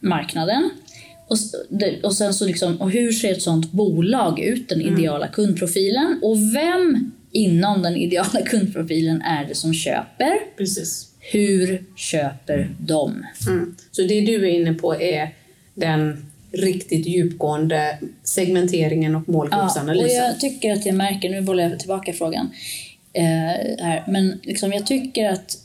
marknaden? 0.00 0.70
Och, 1.28 1.36
och, 2.02 2.14
sen 2.14 2.34
så 2.34 2.46
liksom, 2.46 2.80
och 2.80 2.90
hur 2.90 3.12
ser 3.12 3.32
ett 3.32 3.42
sånt 3.42 3.72
bolag 3.72 4.40
ut, 4.40 4.68
den 4.68 4.80
mm. 4.80 4.94
ideala 4.94 5.28
kundprofilen? 5.28 6.20
Och 6.22 6.54
vem 6.54 7.12
inom 7.32 7.82
den 7.82 7.96
ideala 7.96 8.42
kundprofilen 8.46 9.22
är 9.22 9.44
det 9.44 9.54
som 9.54 9.74
köper? 9.74 10.56
Precis. 10.56 11.06
Hur 11.20 11.84
köper 11.96 12.76
de? 12.80 13.26
Mm. 13.48 13.76
Så 13.90 14.02
det 14.02 14.20
du 14.20 14.34
är 14.34 14.50
inne 14.50 14.74
på 14.74 15.00
är 15.00 15.34
den 15.76 16.26
riktigt 16.52 17.06
djupgående 17.06 17.98
segmenteringen 18.22 19.16
och 19.16 19.28
målgruppsanalysen. 19.28 20.16
Ja, 20.16 20.24
och 20.24 20.30
jag 20.30 20.40
tycker 20.40 20.72
att 20.72 20.86
jag 20.86 20.94
märker, 20.94 21.30
nu 21.30 21.40
bollar 21.40 21.62
jag 21.62 21.78
tillbaka 21.78 22.12
frågan 22.12 22.50
eh, 23.12 23.24
här, 23.84 24.04
men 24.06 24.40
liksom 24.42 24.72
jag 24.72 24.86
tycker 24.86 25.30
att 25.30 25.58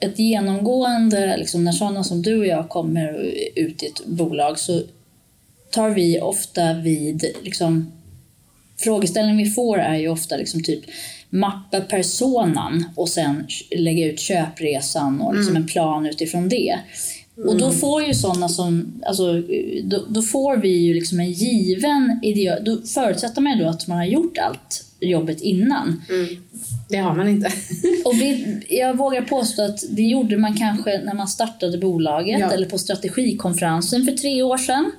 ett 0.00 0.18
genomgående, 0.18 1.36
liksom 1.36 1.64
när 1.64 1.72
sådana 1.72 2.04
som 2.04 2.22
du 2.22 2.38
och 2.38 2.46
jag 2.46 2.68
kommer 2.68 3.12
ut 3.54 3.82
i 3.82 3.86
ett 3.86 4.06
bolag 4.06 4.58
så 4.58 4.82
tar 5.70 5.90
vi 5.90 6.20
ofta 6.20 6.74
vid, 6.74 7.24
liksom, 7.42 7.92
frågeställningen 8.78 9.38
vi 9.38 9.50
får 9.50 9.78
är 9.78 9.96
ju 9.96 10.08
ofta 10.08 10.36
liksom 10.36 10.62
typ 10.62 10.84
mappa 11.30 11.80
personan 11.80 12.84
och 12.96 13.08
sen 13.08 13.46
lägga 13.70 14.06
ut 14.06 14.20
köpresan 14.20 15.20
och 15.20 15.34
liksom 15.34 15.50
mm. 15.50 15.62
en 15.62 15.68
plan 15.68 16.06
utifrån 16.06 16.48
det. 16.48 16.78
Mm. 17.38 17.48
Och 17.48 17.56
då 17.56 17.64
mm. 17.64 17.78
får 17.78 18.02
ju 18.02 18.14
sådana 18.14 18.48
som, 18.48 19.02
alltså, 19.06 19.42
då, 19.84 20.04
då, 20.08 20.22
får 20.22 20.56
vi 20.56 20.68
ju 20.68 20.94
liksom 20.94 21.20
en 21.20 21.32
given 21.32 22.20
idé. 22.22 22.58
Då 22.64 22.82
förutsätter 22.82 23.40
man 23.40 23.58
ju 23.58 23.64
då 23.64 23.70
att 23.70 23.86
man 23.86 23.98
har 23.98 24.04
gjort 24.04 24.38
allt 24.38 24.84
jobbet 25.00 25.40
innan. 25.40 26.02
Mm. 26.08 26.26
Det 26.88 26.96
har 26.96 27.14
man 27.14 27.28
inte. 27.28 27.46
och 28.04 28.14
det, 28.14 28.62
jag 28.68 28.96
vågar 28.96 29.22
påstå 29.22 29.62
att 29.62 29.80
det 29.90 30.02
gjorde 30.02 30.36
man 30.36 30.56
kanske 30.56 31.00
när 31.04 31.14
man 31.14 31.28
startade 31.28 31.78
bolaget 31.78 32.40
ja. 32.40 32.52
eller 32.52 32.66
på 32.66 32.78
strategikonferensen 32.78 34.04
för 34.04 34.12
tre 34.12 34.42
år 34.42 34.58
sedan. 34.58 34.92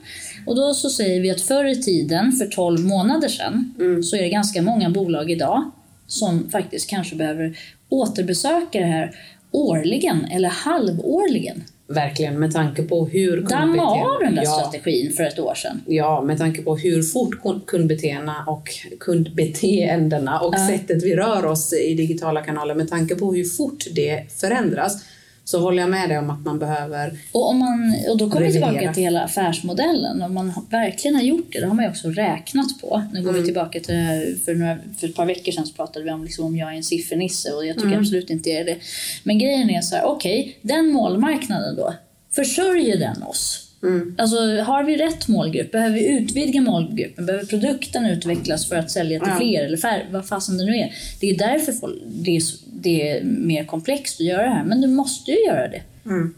Och 0.45 0.55
då 0.55 0.73
så 0.73 0.89
säger 0.89 1.21
vi 1.21 1.31
att 1.31 1.41
förr 1.41 1.65
i 1.65 1.81
tiden, 1.81 2.31
för 2.31 2.45
12 2.45 2.79
månader 2.79 3.29
sedan, 3.29 3.73
mm. 3.79 4.03
så 4.03 4.15
är 4.15 4.21
det 4.21 4.29
ganska 4.29 4.61
många 4.61 4.89
bolag 4.89 5.31
idag 5.31 5.71
som 6.07 6.49
faktiskt 6.49 6.89
kanske 6.89 7.15
behöver 7.15 7.57
återbesöka 7.89 8.79
det 8.79 8.85
här 8.85 9.15
årligen 9.51 10.25
eller 10.25 10.49
halvårligen. 10.49 11.63
Verkligen, 11.89 12.39
med 12.39 12.53
tanke 12.53 12.83
på 12.83 13.07
hur 13.07 13.41
Damma 13.41 13.83
av 13.83 14.19
den 14.19 14.35
där 14.35 14.43
ja, 14.43 14.51
strategin 14.51 15.13
för 15.13 15.23
ett 15.23 15.39
år 15.39 15.55
sedan. 15.55 15.81
Ja, 15.85 16.21
med 16.21 16.37
tanke 16.37 16.61
på 16.61 16.77
hur 16.77 17.03
fort 17.03 17.65
kundbeteendena 17.65 18.43
och 18.47 18.69
kundbeteendena 18.99 20.39
och 20.39 20.53
uh. 20.53 20.67
sättet 20.67 21.03
vi 21.03 21.15
rör 21.15 21.45
oss 21.45 21.73
i 21.73 21.93
digitala 21.93 22.41
kanaler, 22.41 22.75
med 22.75 22.89
tanke 22.89 23.15
på 23.15 23.33
hur 23.33 23.45
fort 23.45 23.85
det 23.91 24.23
förändras 24.39 25.03
så 25.49 25.59
håller 25.59 25.81
jag 25.81 25.89
med 25.89 26.09
dig 26.09 26.17
om 26.17 26.29
att 26.29 26.45
man 26.45 26.59
behöver 26.59 27.19
Och, 27.31 27.49
om 27.49 27.57
man, 27.57 27.95
och 28.09 28.17
då 28.17 28.29
kommer 28.29 28.45
vi 28.45 28.51
tillbaka 28.51 28.93
till 28.93 29.03
hela 29.03 29.21
affärsmodellen. 29.21 30.21
Om 30.21 30.33
man 30.33 30.53
verkligen 30.69 31.15
har 31.15 31.23
gjort 31.23 31.47
det, 31.51 31.59
det 31.59 31.65
har 31.65 31.73
man 31.73 31.85
ju 31.85 31.91
också 31.91 32.09
räknat 32.09 32.81
på. 32.81 33.03
Nu 33.13 33.21
går 33.21 33.29
mm. 33.29 33.41
vi 33.41 33.45
tillbaka 33.45 33.79
till 33.79 34.39
för, 34.45 34.55
några, 34.55 34.77
för 34.97 35.07
ett 35.07 35.15
par 35.15 35.25
veckor 35.25 35.51
sedan 35.51 35.65
så 35.65 35.73
pratade 35.73 36.05
vi 36.05 36.11
om, 36.11 36.23
liksom, 36.23 36.45
om 36.45 36.57
jag 36.57 36.73
är 36.73 36.77
en 36.77 36.83
siffernisse 36.83 37.51
och 37.51 37.65
jag 37.65 37.75
tycker 37.75 37.87
mm. 37.87 37.99
absolut 37.99 38.29
inte 38.29 38.49
jag 38.49 38.59
är 38.59 38.65
det. 38.65 38.77
Men 39.23 39.39
grejen 39.39 39.69
är 39.69 39.81
så 39.81 39.95
här, 39.95 40.05
okej, 40.05 40.39
okay, 40.39 40.53
den 40.61 40.87
målmarknaden 40.87 41.75
då, 41.75 41.93
försörjer 42.31 42.97
den 42.97 43.23
oss? 43.23 43.69
Mm. 43.83 44.15
Alltså, 44.17 44.37
har 44.61 44.83
vi 44.83 44.97
rätt 44.97 45.27
målgrupp? 45.27 45.71
Behöver 45.71 45.95
vi 45.95 46.07
utvidga 46.07 46.61
målgruppen? 46.61 47.25
Behöver 47.25 47.45
produkten 47.45 48.05
utvecklas 48.05 48.69
för 48.69 48.75
att 48.75 48.91
sälja 48.91 49.19
till 49.19 49.33
fler 49.33 49.65
eller 49.65 49.77
färre? 49.77 50.05
Vad 50.11 50.27
fasen 50.27 50.57
det 50.57 50.65
nu 50.65 50.75
är. 50.75 50.93
Det 51.19 51.29
är 51.29 51.37
därför 51.37 51.73
det 52.05 52.35
är, 52.35 52.41
det 52.81 53.09
är 53.09 53.23
mer 53.23 53.65
komplext 53.65 54.19
att 54.19 54.25
göra 54.25 54.41
det 54.41 54.49
här, 54.49 54.63
men 54.63 54.81
du 54.81 54.87
måste 54.87 55.31
ju 55.31 55.37
göra 55.37 55.67
det. 55.67 55.81
Mm. 56.05 56.33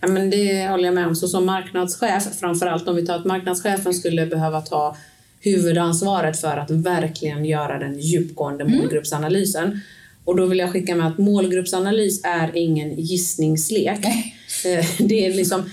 Ja, 0.00 0.08
men 0.08 0.30
det 0.30 0.68
håller 0.68 0.84
jag 0.84 0.94
med 0.94 1.06
om. 1.06 1.16
Så 1.16 1.28
som 1.28 1.46
marknadschef, 1.46 2.38
framförallt 2.40 2.88
om 2.88 2.96
vi 2.96 3.06
tar 3.06 3.16
att 3.16 3.24
marknadschefen 3.24 3.94
skulle 3.94 4.26
behöva 4.26 4.60
ta 4.60 4.96
huvudansvaret 5.40 6.40
för 6.40 6.56
att 6.56 6.70
verkligen 6.70 7.44
göra 7.44 7.78
den 7.78 8.00
djupgående 8.00 8.64
mm. 8.64 8.78
målgruppsanalysen. 8.78 9.80
Och 10.24 10.36
då 10.36 10.46
vill 10.46 10.58
jag 10.58 10.72
skicka 10.72 10.94
med 10.94 11.06
att 11.06 11.18
målgruppsanalys 11.18 12.24
är 12.24 12.56
ingen 12.56 12.94
gissningslek. 12.94 14.04
Eh, 14.64 14.86
det 14.98 15.26
är 15.26 15.34
liksom 15.34 15.70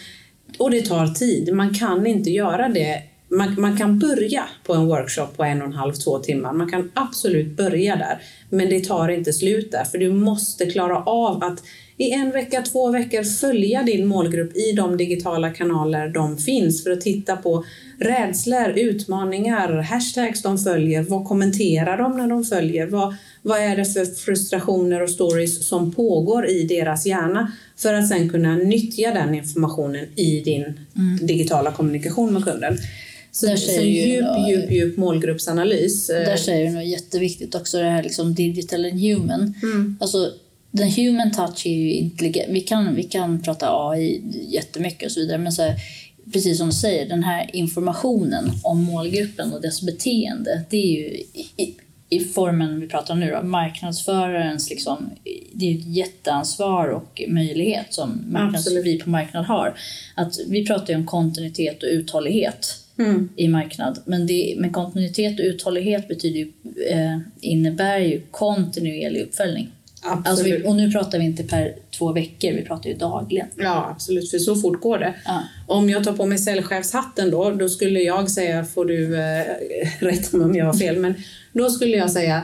och 0.58 0.72
det 0.72 0.82
tar 0.82 1.08
tid. 1.08 1.54
Man 1.54 1.74
kan 1.74 2.08
inte 2.08 2.30
göra 2.30 2.70
det. 2.70 3.04
Man, 3.28 3.62
man 3.62 3.78
kan 3.78 4.00
börja 4.00 4.44
på 4.64 4.74
en 4.74 4.88
workshop 4.88 5.28
på 5.38 5.44
en 5.44 5.62
och 5.62 5.68
en 5.68 5.74
halv, 5.74 5.94
två 5.94 6.20
timmar. 6.20 6.54
Man 6.54 6.72
kan 6.72 6.92
absolut 6.94 7.58
börja 7.58 7.96
där. 7.96 8.22
Men 8.50 8.70
det 8.70 8.86
tar 8.86 9.10
inte 9.10 9.34
slut 9.34 9.72
där, 9.72 9.84
för 9.84 9.98
du 9.98 10.14
måste 10.14 10.66
klara 10.66 11.04
av 11.04 11.44
att 11.44 11.64
i 11.98 12.12
en 12.12 12.32
vecka, 12.32 12.62
två 12.62 12.92
veckor 12.92 13.24
följa 13.24 13.84
din 13.84 14.08
målgrupp 14.08 14.56
i 14.56 14.72
de 14.72 14.98
digitala 14.98 15.50
kanaler 15.50 16.08
de 16.08 16.38
finns 16.38 16.84
för 16.84 16.92
att 16.92 17.02
titta 17.02 17.36
på 17.36 17.66
rädslor, 18.00 18.70
utmaningar, 18.76 19.82
hashtags 19.82 20.42
de 20.42 20.58
följer, 20.58 21.02
vad 21.02 21.26
kommenterar 21.26 21.98
de 21.98 22.18
när 22.18 22.28
de 22.28 22.44
följer, 22.44 22.88
vad, 22.88 23.16
vad 23.42 23.60
är 23.60 23.76
det 23.76 23.86
för 23.86 24.06
frustrationer 24.06 25.04
och 25.04 25.10
stories 25.10 25.68
som 25.68 25.92
pågår 25.92 26.48
i 26.48 26.64
deras 26.64 27.06
hjärna 27.06 27.52
för 27.78 27.94
att 27.94 28.08
sen 28.08 28.30
kunna 28.30 28.56
nyttja 28.56 29.14
den 29.14 29.36
informationen 29.36 30.06
i 30.16 30.40
din 30.40 30.64
mm. 30.64 31.18
digitala 31.22 31.72
kommunikation 31.72 32.34
med 32.34 32.44
kunden. 32.44 32.78
Så, 33.36 33.45
där 33.45 33.56
så 33.56 33.82
djup, 33.82 34.26
då, 34.26 34.48
djup, 34.50 34.71
djup 34.71 34.98
målgruppsanalys. 34.98 36.10
Eh, 36.10 36.26
där 36.26 36.38
säger 36.38 36.65
du 36.65 36.71
något 36.71 36.86
jätteviktigt 36.86 37.56
också, 37.56 37.78
det 37.78 37.89
här 37.89 38.04
liksom 38.04 38.36
digital 38.36 38.86
and 38.86 39.00
human. 39.00 39.54
Mm. 39.63 39.98
Alltså, 40.00 40.32
den 40.71 40.91
human 40.91 41.32
touch 41.32 41.65
är 41.65 41.71
ju 41.71 41.93
intelligent. 41.93 42.50
Vi 42.50 42.62
kan, 42.62 42.95
vi 42.95 43.04
kan 43.04 43.41
prata 43.41 43.89
AI 43.89 44.21
jättemycket 44.50 45.06
och 45.06 45.12
så 45.12 45.19
vidare, 45.19 45.38
men 45.38 45.52
så 45.52 45.62
här, 45.62 45.76
precis 46.34 46.58
som 46.58 46.67
du 46.67 46.74
säger, 46.74 47.10
den 47.10 47.24
här 47.24 47.50
informationen 47.54 48.52
om 48.63 48.84
målgruppen 48.84 49.54
och 49.54 49.62
dess 49.62 49.82
beteende, 49.82 50.62
det 50.69 50.78
är 50.78 50.91
ju 50.91 51.24
i 52.10 52.19
formen 52.19 52.82
vi 52.82 52.88
pratar 52.88 53.13
om 53.13 53.19
nu, 53.19 53.32
då, 53.32 53.43
marknadsförarens 53.43 54.69
liksom, 54.69 55.10
det 55.54 55.65
är 55.65 55.76
ett 55.80 55.86
jätteansvar 55.86 56.88
och 56.88 57.21
möjlighet 57.28 57.93
som 57.93 58.38
vi 58.84 59.00
på 59.00 59.10
marknad 59.10 59.45
har. 59.45 59.78
Att 60.15 60.34
vi 60.48 60.65
pratar 60.65 60.93
ju 60.93 60.95
om 60.95 61.06
kontinuitet 61.06 61.84
och 61.84 61.89
uthållighet 61.91 62.85
mm. 62.98 63.30
i 63.36 63.48
marknad, 63.48 64.00
men, 64.06 64.28
det, 64.28 64.56
men 64.58 64.74
kontinuitet 64.74 65.40
och 65.40 65.46
uthållighet 65.46 66.08
betyder 66.08 66.40
ju, 66.40 66.52
eh, 66.90 67.18
innebär 67.42 68.00
ju 68.00 68.22
kontinuerlig 68.32 69.22
uppföljning. 69.22 69.72
Alltså 70.26 70.44
vi, 70.44 70.64
och 70.68 70.76
nu 70.76 70.92
pratar 70.92 71.20
vi 71.20 71.26
inte 71.26 71.44
per 71.44 71.76
två 71.98 72.12
veckor, 72.12 72.52
vi 72.52 72.62
pratar 72.62 72.90
ju 72.90 72.96
dagligen. 72.96 73.48
Ja, 73.56 73.90
absolut, 73.92 74.32
för 74.32 74.38
så 74.38 74.56
fort 74.56 74.82
går 74.82 75.00
det. 75.00 75.14
Ja. 75.26 75.44
Om 75.68 75.90
jag 75.90 76.04
tar 76.04 76.14
på 76.14 76.26
mig 76.26 76.38
säljchefshatten 76.38 77.32
då, 77.32 77.52
då 77.52 77.70
skulle 77.70 78.00
jag 78.00 78.32
säga, 78.32 78.66
får 78.66 78.86
du 78.86 79.16
eh, 79.16 79.46
rätta 80.00 80.38
mig 80.38 80.46
om 80.46 80.56
jag 80.56 80.66
har 80.66 80.74
fel, 80.74 80.98
men 80.98 81.14
då 81.54 81.70
skulle 81.70 81.98
jag 81.98 82.12
säga 82.12 82.42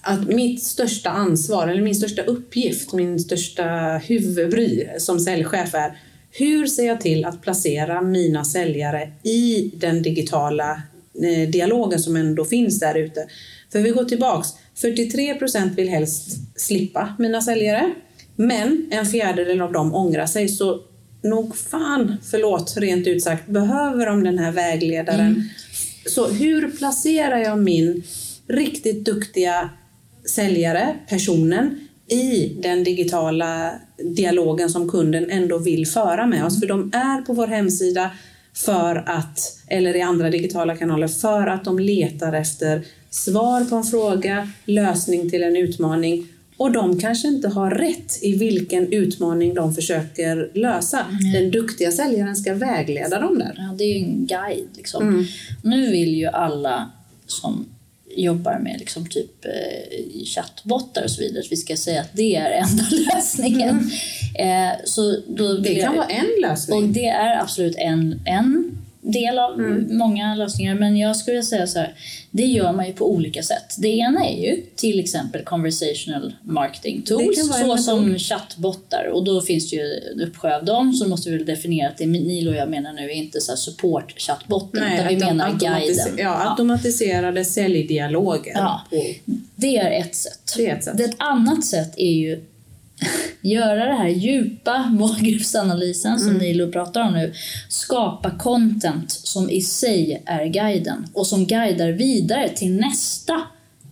att 0.00 0.28
mitt 0.28 0.62
största 0.62 1.10
ansvar, 1.10 1.68
eller 1.68 1.82
min 1.82 1.94
största 1.94 2.22
uppgift, 2.22 2.92
min 2.92 3.18
största 3.20 4.00
huvudbry 4.04 4.88
som 4.98 5.20
säljchef 5.20 5.74
är 5.74 5.98
hur 6.38 6.66
ser 6.66 6.86
jag 6.86 7.00
till 7.00 7.24
att 7.24 7.42
placera 7.42 8.02
mina 8.02 8.44
säljare 8.44 9.12
i 9.22 9.70
den 9.74 10.02
digitala 10.02 10.82
eh, 11.22 11.48
dialogen 11.48 11.98
som 11.98 12.16
ändå 12.16 12.44
finns 12.44 12.80
där 12.80 12.94
ute? 12.94 13.26
För 13.72 13.80
vi 13.80 13.90
går 13.90 14.04
tillbaks, 14.04 14.48
43 14.74 15.34
procent 15.34 15.78
vill 15.78 15.88
helst 15.88 16.38
slippa 16.56 17.14
mina 17.18 17.42
säljare, 17.42 17.94
men 18.36 18.88
en 18.90 19.06
fjärdedel 19.06 19.60
av 19.60 19.72
dem 19.72 19.94
ångrar 19.94 20.26
sig. 20.26 20.48
Så 20.48 20.80
nog 21.22 21.56
fan, 21.56 22.16
förlåt 22.30 22.76
rent 22.76 23.06
ut 23.06 23.22
sagt, 23.22 23.46
behöver 23.46 24.06
de 24.06 24.24
den 24.24 24.38
här 24.38 24.52
vägledaren. 24.52 25.26
Mm. 25.26 25.42
Så 26.06 26.28
hur 26.28 26.70
placerar 26.70 27.38
jag 27.38 27.58
min 27.58 28.02
riktigt 28.48 29.04
duktiga 29.04 29.70
säljare, 30.24 30.96
personen, 31.08 31.80
i 32.08 32.56
den 32.62 32.84
digitala 32.84 33.72
dialogen 33.96 34.70
som 34.70 34.90
kunden 34.90 35.30
ändå 35.30 35.58
vill 35.58 35.86
föra 35.86 36.26
med 36.26 36.44
oss. 36.44 36.60
För 36.60 36.66
de 36.66 36.90
är 36.94 37.22
på 37.22 37.32
vår 37.32 37.46
hemsida 37.46 38.10
för 38.54 39.04
att, 39.06 39.38
eller 39.68 39.96
i 39.96 40.02
andra 40.02 40.30
digitala 40.30 40.76
kanaler, 40.76 41.08
för 41.08 41.46
att 41.46 41.64
de 41.64 41.78
letar 41.78 42.32
efter 42.32 42.82
svar 43.10 43.64
på 43.64 43.76
en 43.76 43.84
fråga, 43.84 44.50
lösning 44.64 45.30
till 45.30 45.42
en 45.42 45.56
utmaning 45.56 46.28
och 46.56 46.72
de 46.72 47.00
kanske 47.00 47.28
inte 47.28 47.48
har 47.48 47.70
rätt 47.70 48.22
i 48.22 48.36
vilken 48.36 48.92
utmaning 48.92 49.54
de 49.54 49.74
försöker 49.74 50.50
lösa. 50.54 51.00
Mm. 51.00 51.32
Den 51.32 51.50
duktiga 51.50 51.92
säljaren 51.92 52.36
ska 52.36 52.54
vägleda 52.54 53.20
dem 53.20 53.38
där. 53.38 53.54
Ja, 53.56 53.74
det 53.78 53.84
är 53.84 53.98
ju 53.98 54.04
en 54.04 54.26
guide. 54.26 54.68
Liksom. 54.76 55.08
Mm. 55.08 55.24
Nu 55.62 55.90
vill 55.90 56.14
ju 56.14 56.26
alla 56.26 56.90
som 57.26 57.66
jobbar 58.16 58.58
med 58.58 58.78
liksom 58.78 59.06
typ 59.06 59.44
eh, 59.44 60.24
chattbottar 60.24 61.04
och 61.04 61.10
så 61.10 61.20
vidare, 61.20 61.40
att 61.40 61.52
vi 61.52 61.56
ska 61.56 61.76
säga 61.76 62.00
att 62.00 62.10
det 62.12 62.36
är 62.36 62.50
enda 62.50 62.84
lösningen. 63.14 63.90
Mm. 64.38 64.72
Eh, 64.72 64.76
så 64.84 65.20
då 65.28 65.54
det 65.54 65.74
kan 65.74 65.94
jag, 65.94 65.94
vara 65.94 66.06
en 66.06 66.40
lösning. 66.42 66.84
Och 66.84 66.88
det 66.88 67.08
är 67.08 67.40
absolut 67.40 67.76
en, 67.78 68.20
en 68.24 68.65
del 69.12 69.38
av 69.38 69.54
mm. 69.54 69.98
många 69.98 70.34
lösningar. 70.34 70.74
Men 70.74 70.96
jag 70.96 71.16
skulle 71.16 71.42
säga 71.42 71.66
så 71.66 71.78
här, 71.78 71.94
det 72.30 72.46
gör 72.46 72.72
man 72.72 72.86
ju 72.86 72.92
på 72.92 73.10
olika 73.10 73.42
sätt. 73.42 73.74
Det 73.78 73.88
ena 73.88 74.26
är 74.26 74.42
ju 74.42 74.62
till 74.76 75.00
exempel 75.00 75.44
conversational 75.44 76.34
marketing 76.42 77.02
tools, 77.02 77.50
så 77.60 77.76
som 77.76 78.18
chattbottar. 78.18 79.10
Och 79.12 79.24
då 79.24 79.40
finns 79.40 79.70
det 79.70 79.76
ju 79.76 79.82
en 80.12 80.20
uppsjö 80.20 80.56
av 80.56 80.64
dem, 80.64 80.92
så 80.92 81.08
måste 81.08 81.30
vi 81.30 81.36
väl 81.36 81.46
definiera 81.46 81.88
att 81.88 81.98
det 81.98 82.06
Nilo 82.06 82.50
och 82.50 82.56
jag 82.56 82.70
menar 82.70 82.92
nu 82.92 83.04
är 83.04 83.14
inte 83.14 83.40
så 83.40 83.56
support 83.56 84.20
chattbotten 84.20 84.92
utan 84.92 85.08
vi 85.08 85.16
menar 85.16 85.50
guiden. 85.50 86.18
Ja, 86.18 86.50
automatiserade 86.50 87.40
ja. 87.40 87.44
säljdialoger. 87.44 88.52
Ja. 88.54 88.80
Det 89.54 89.76
är 89.76 90.00
ett 90.00 90.14
sätt. 90.14 90.54
Det 90.56 90.66
är 90.66 90.76
ett 90.76 90.84
sätt. 90.84 91.00
Ett 91.00 91.16
annat 91.18 91.64
sätt 91.64 91.94
är 91.96 92.12
ju 92.12 92.44
göra 93.40 93.86
det 93.86 93.94
här 93.94 94.08
djupa 94.08 94.78
målgruppsanalysen 94.90 96.12
mm. 96.12 96.24
som 96.24 96.38
Nilo 96.38 96.72
pratar 96.72 97.00
om 97.00 97.12
nu, 97.12 97.32
skapa 97.68 98.30
content 98.30 99.10
som 99.10 99.50
i 99.50 99.60
sig 99.60 100.22
är 100.26 100.46
guiden 100.46 101.06
och 101.12 101.26
som 101.26 101.46
guidar 101.46 101.88
vidare 101.88 102.48
till 102.48 102.72
nästa 102.72 103.42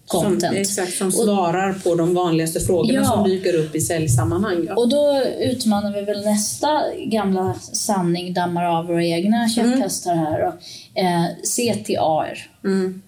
content. 0.07 0.43
Som, 0.43 0.57
exakt, 0.57 0.93
som 0.93 1.13
svarar 1.13 1.71
och, 1.71 1.85
på 1.85 1.95
de 1.95 2.15
vanligaste 2.15 2.61
frågorna 2.61 2.95
ja, 2.95 3.05
som 3.05 3.25
dyker 3.25 3.55
upp 3.55 3.75
i 3.75 3.81
säljsammanhang. 3.81 4.65
Ja. 4.69 4.75
Och 4.75 4.89
då 4.89 5.23
utmanar 5.41 5.93
vi 5.93 6.03
väl 6.03 6.25
nästa 6.25 6.83
gamla 7.07 7.55
sanning, 7.73 8.35
dammar 8.35 8.65
av 8.65 8.87
våra 8.87 9.05
egna 9.05 9.49
käpphästar 9.49 10.13
mm. 10.13 10.25
här. 10.25 10.47
Och, 10.47 10.55
eh, 10.99 11.25
CTAR. 11.43 12.51
Mm. 12.65 13.03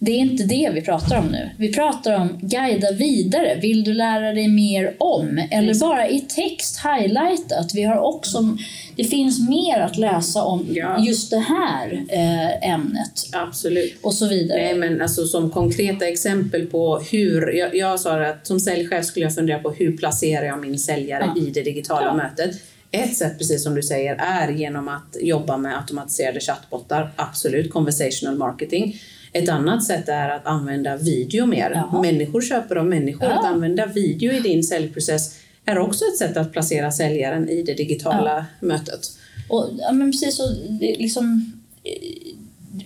Det 0.00 0.12
är 0.12 0.18
inte 0.18 0.44
det 0.44 0.70
vi 0.74 0.82
pratar 0.82 1.18
om 1.18 1.26
nu. 1.26 1.50
Vi 1.58 1.72
pratar 1.72 2.20
om 2.20 2.38
guida 2.42 2.92
vidare. 2.92 3.58
Vill 3.62 3.84
du 3.84 3.94
lära 3.94 4.32
dig 4.32 4.48
mer 4.48 4.94
om? 4.98 5.46
Eller 5.50 5.80
bara 5.80 6.08
i 6.08 6.20
text 6.20 6.80
highlightat. 6.84 7.74
Vi 7.74 7.82
har 7.82 7.98
också, 7.98 8.56
det 8.96 9.04
finns 9.04 9.48
mer 9.48 9.80
att 9.80 9.96
läsa 9.96 10.42
om 10.42 10.66
ja. 10.70 11.04
just 11.04 11.30
det 11.30 11.38
här 11.38 12.04
eh, 12.08 12.70
ämnet. 12.70 13.28
Absolut. 13.32 13.98
Och 14.02 14.14
så 14.14 14.28
vidare. 14.28 14.62
Nej, 14.62 14.74
men 14.74 15.02
alltså, 15.02 15.26
som 15.26 15.50
konkreta 15.50 16.08
exempel 16.08 16.66
på 16.66 16.98
hur... 16.98 17.52
Jag, 17.52 17.76
jag 17.76 18.00
sa 18.00 18.26
att 18.26 18.46
som 18.46 18.60
säljchef 18.60 19.04
skulle 19.04 19.26
jag 19.26 19.34
fundera 19.34 19.58
på 19.58 19.70
hur 19.70 19.96
placerar 19.96 20.44
jag 20.44 20.60
min 20.60 20.78
säljare 20.78 21.32
ja. 21.36 21.42
i 21.42 21.50
det 21.50 21.62
digitala 21.62 22.06
ja. 22.06 22.14
mötet. 22.14 22.60
Ett 22.90 23.16
sätt, 23.16 23.38
precis 23.38 23.62
som 23.64 23.74
du 23.74 23.82
säger, 23.82 24.14
är 24.14 24.48
genom 24.48 24.88
att 24.88 25.16
jobba 25.20 25.56
med 25.56 25.78
automatiserade 25.78 26.40
chattbottar. 26.40 27.10
Absolut, 27.16 27.72
conversational 27.72 28.36
marketing. 28.36 29.00
Ett 29.42 29.48
annat 29.48 29.84
sätt 29.84 30.08
är 30.08 30.28
att 30.28 30.46
använda 30.46 30.96
video 30.96 31.46
mer. 31.46 31.70
Jaha. 31.74 32.02
Människor 32.02 32.40
köper 32.40 32.76
av 32.76 32.86
människor. 32.86 33.28
Ja. 33.28 33.38
Att 33.38 33.44
använda 33.44 33.86
video 33.86 34.32
i 34.32 34.40
din 34.40 34.62
säljprocess 34.62 35.34
är 35.64 35.78
också 35.78 36.04
ett 36.04 36.16
sätt 36.16 36.36
att 36.36 36.52
placera 36.52 36.90
säljaren 36.90 37.48
i 37.48 37.62
det 37.62 37.74
digitala 37.74 38.46
ja. 38.60 38.66
mötet. 38.66 39.00
Och, 39.48 39.70
ja, 39.78 39.92
men 39.92 40.12
precis, 40.12 40.40
och 40.40 40.50
liksom, 40.80 41.52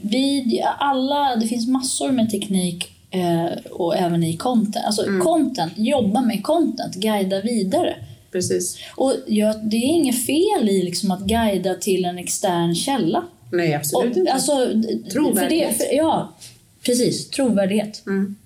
vi, 0.02 0.62
alla, 0.78 1.36
det 1.36 1.46
finns 1.46 1.68
massor 1.68 2.12
med 2.12 2.30
teknik 2.30 2.92
eh, 3.10 3.70
och 3.70 3.96
även 3.96 4.22
i 4.24 4.36
content. 4.36 4.86
Alltså 4.86 5.06
mm. 5.06 5.20
content, 5.20 5.72
jobba 5.76 6.20
med 6.20 6.42
content, 6.42 6.94
guida 6.94 7.40
vidare. 7.40 7.96
Precis. 8.32 8.78
Och 8.96 9.14
ja, 9.26 9.54
det 9.62 9.76
är 9.76 9.88
inget 9.88 10.26
fel 10.26 10.68
i 10.68 10.82
liksom 10.82 11.10
att 11.10 11.20
guida 11.20 11.74
till 11.74 12.04
en 12.04 12.18
extern 12.18 12.74
källa. 12.74 13.24
Nej, 13.52 13.74
absolut 13.74 14.12
och, 14.12 14.16
inte. 14.16 14.32
Alltså, 14.32 14.82
trovärdighet. 15.12 15.76
För 15.76 15.84
det, 15.84 15.88
för, 15.88 15.96
ja, 15.96 16.36
precis. 16.84 17.30
Trovärdighet. 17.30 18.02
Mm. 18.06 18.36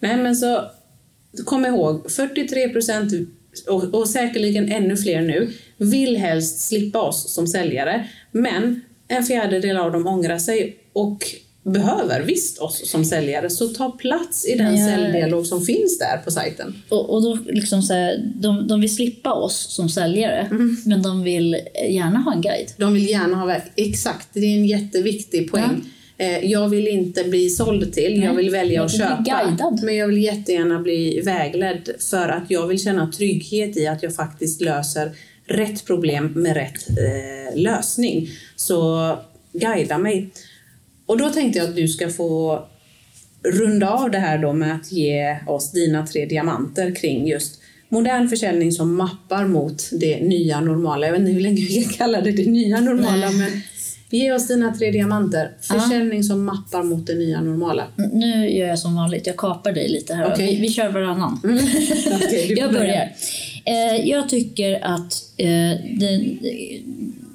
Nej, 0.00 0.16
men 0.16 0.36
så 0.36 0.70
kom 1.44 1.66
ihåg, 1.66 2.10
43 2.10 2.68
procent 2.68 3.12
och, 3.68 3.94
och 3.94 4.08
säkerligen 4.08 4.72
ännu 4.72 4.96
fler 4.96 5.22
nu 5.22 5.52
vill 5.76 6.16
helst 6.16 6.60
slippa 6.60 7.00
oss 7.00 7.34
som 7.34 7.46
säljare. 7.46 8.08
Men 8.30 8.80
en 9.08 9.24
fjärdedel 9.24 9.76
av 9.76 9.92
dem 9.92 10.06
ångrar 10.06 10.38
sig 10.38 10.76
och 10.92 11.24
behöver 11.62 12.22
visst 12.22 12.58
oss 12.58 12.90
som 12.90 13.04
säljare, 13.04 13.50
så 13.50 13.68
ta 13.68 13.90
plats 13.90 14.46
i 14.46 14.58
den 14.58 14.76
ja. 14.76 14.86
säljdialog 14.86 15.46
som 15.46 15.62
finns 15.62 15.98
där 15.98 16.16
på 16.24 16.30
sajten. 16.30 16.82
Och, 16.88 17.14
och 17.14 17.22
då 17.22 17.38
liksom 17.46 17.82
så 17.82 17.94
här, 17.94 18.32
de, 18.34 18.68
de 18.68 18.80
vill 18.80 18.94
slippa 18.94 19.32
oss 19.32 19.66
som 19.68 19.88
säljare, 19.88 20.48
mm. 20.50 20.76
men 20.84 21.02
de 21.02 21.22
vill 21.22 21.56
gärna 21.90 22.18
ha 22.18 22.32
en 22.32 22.40
guide. 22.40 22.72
De 22.76 22.94
vill 22.94 23.08
gärna 23.08 23.36
ha, 23.36 23.56
exakt, 23.76 24.28
det 24.32 24.40
är 24.40 24.56
en 24.56 24.66
jätteviktig 24.66 25.50
poäng. 25.50 25.82
Ja. 26.16 26.24
Eh, 26.24 26.44
jag 26.44 26.68
vill 26.68 26.88
inte 26.88 27.24
bli 27.24 27.50
såld 27.50 27.92
till, 27.92 28.18
Nej. 28.18 28.24
jag 28.24 28.34
vill 28.34 28.50
välja 28.50 28.84
att 28.84 28.96
köpa. 28.98 29.24
Guidad. 29.24 29.82
Men 29.82 29.96
jag 29.96 30.08
vill 30.08 30.22
jättegärna 30.22 30.78
bli 30.78 31.20
vägledd 31.20 31.90
för 32.10 32.28
att 32.28 32.50
jag 32.50 32.66
vill 32.66 32.82
känna 32.82 33.12
trygghet 33.12 33.76
i 33.76 33.86
att 33.86 34.02
jag 34.02 34.14
faktiskt 34.14 34.60
löser 34.60 35.10
rätt 35.46 35.86
problem 35.86 36.32
med 36.34 36.56
rätt 36.56 36.88
eh, 36.88 37.60
lösning. 37.60 38.28
Så 38.56 39.16
guida 39.52 39.98
mig. 39.98 40.30
Och 41.10 41.18
då 41.18 41.30
tänkte 41.30 41.58
jag 41.58 41.68
att 41.68 41.76
du 41.76 41.88
ska 41.88 42.08
få 42.08 42.62
runda 43.42 43.90
av 43.90 44.10
det 44.10 44.18
här 44.18 44.38
då 44.38 44.52
med 44.52 44.74
att 44.74 44.92
ge 44.92 45.38
oss 45.46 45.72
dina 45.72 46.06
tre 46.06 46.26
diamanter 46.26 46.94
kring 46.94 47.26
just 47.26 47.60
modern 47.88 48.28
försäljning 48.28 48.72
som 48.72 48.94
mappar 48.94 49.46
mot 49.46 49.88
det 49.92 50.20
nya 50.20 50.60
normala. 50.60 51.06
Jag 51.06 51.12
vet 51.12 51.20
inte 51.20 51.32
hur 51.32 51.40
länge 51.40 51.60
vi 51.60 51.82
kan 51.84 51.92
kalla 51.92 52.20
det 52.20 52.30
det 52.30 52.50
nya 52.50 52.80
normala, 52.80 53.30
Nej. 53.30 53.34
men 53.38 53.60
ge 54.10 54.32
oss 54.32 54.48
dina 54.48 54.74
tre 54.74 54.90
diamanter. 54.90 55.50
Försäljning 55.60 56.18
ja. 56.18 56.22
som 56.22 56.44
mappar 56.44 56.82
mot 56.82 57.06
det 57.06 57.14
nya 57.14 57.40
normala. 57.40 57.86
Nu 58.12 58.50
gör 58.50 58.68
jag 58.68 58.78
som 58.78 58.96
vanligt, 58.96 59.26
jag 59.26 59.36
kapar 59.36 59.72
dig 59.72 59.88
lite 59.88 60.14
här. 60.14 60.32
Okay. 60.32 60.46
Vi, 60.46 60.56
vi 60.56 60.68
kör 60.68 60.88
varannan. 60.88 61.40
Mm. 61.44 61.56
okay, 62.16 62.54
jag 62.58 62.72
börjar. 62.72 63.12
Eh, 63.64 64.08
jag 64.08 64.28
tycker 64.28 64.84
att, 64.84 65.12
eh, 65.36 65.46
det, 65.98 66.36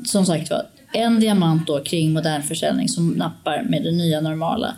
som 0.05 0.25
sagt 0.25 0.49
var, 0.49 0.65
en 0.95 1.19
diamant 1.19 1.67
då 1.67 1.84
kring 1.84 2.13
modern 2.13 2.43
försäljning 2.43 2.89
som 2.89 3.10
nappar 3.10 3.63
med 3.69 3.84
det 3.84 3.91
nya 3.91 4.21
normala. 4.21 4.75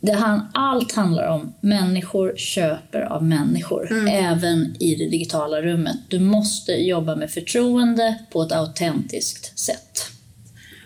Det 0.00 0.12
han, 0.12 0.48
allt 0.54 0.92
handlar 0.92 1.28
om 1.28 1.54
människor 1.60 2.34
köper 2.36 3.00
av 3.00 3.24
människor, 3.24 3.92
mm. 3.92 4.06
även 4.06 4.76
i 4.80 4.94
det 4.94 5.08
digitala 5.08 5.62
rummet. 5.62 5.96
Du 6.08 6.20
måste 6.20 6.72
jobba 6.72 7.16
med 7.16 7.30
förtroende 7.30 8.18
på 8.32 8.42
ett 8.42 8.52
autentiskt 8.52 9.58
sätt. 9.58 10.06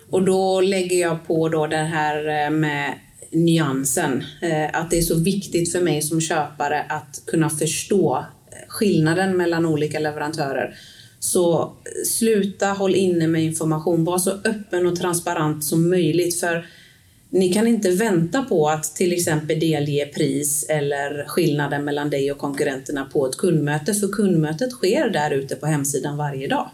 Och 0.09 0.23
då 0.25 0.61
lägger 0.61 0.97
jag 0.97 1.27
på 1.27 1.49
då 1.49 1.67
det 1.67 1.77
här 1.77 2.45
eh, 2.45 2.49
med 2.49 2.93
nyansen. 3.31 4.23
Eh, 4.41 4.79
att 4.81 4.89
det 4.89 4.97
är 4.97 5.01
så 5.01 5.19
viktigt 5.19 5.71
för 5.71 5.81
mig 5.81 6.01
som 6.01 6.21
köpare 6.21 6.85
att 6.89 7.21
kunna 7.27 7.49
förstå 7.49 8.25
skillnaden 8.67 9.37
mellan 9.37 9.65
olika 9.65 9.99
leverantörer. 9.99 10.75
Så 11.19 11.73
sluta 12.05 12.67
håll 12.67 12.95
inne 12.95 13.27
med 13.27 13.43
information. 13.43 14.03
Var 14.03 14.19
så 14.19 14.31
öppen 14.31 14.87
och 14.87 14.95
transparent 14.95 15.63
som 15.63 15.89
möjligt. 15.89 16.39
För 16.39 16.65
ni 17.29 17.53
kan 17.53 17.67
inte 17.67 17.89
vänta 17.89 18.41
på 18.41 18.69
att 18.69 18.83
till 18.83 19.13
exempel 19.13 19.59
delge 19.59 20.05
pris 20.05 20.65
eller 20.69 21.25
skillnaden 21.27 21.85
mellan 21.85 22.09
dig 22.09 22.31
och 22.31 22.37
konkurrenterna 22.37 23.05
på 23.05 23.27
ett 23.27 23.37
kundmöte. 23.37 23.93
För 23.93 24.07
kundmötet 24.07 24.71
sker 24.71 25.09
där 25.09 25.31
ute 25.31 25.55
på 25.55 25.65
hemsidan 25.65 26.17
varje 26.17 26.47
dag. 26.47 26.69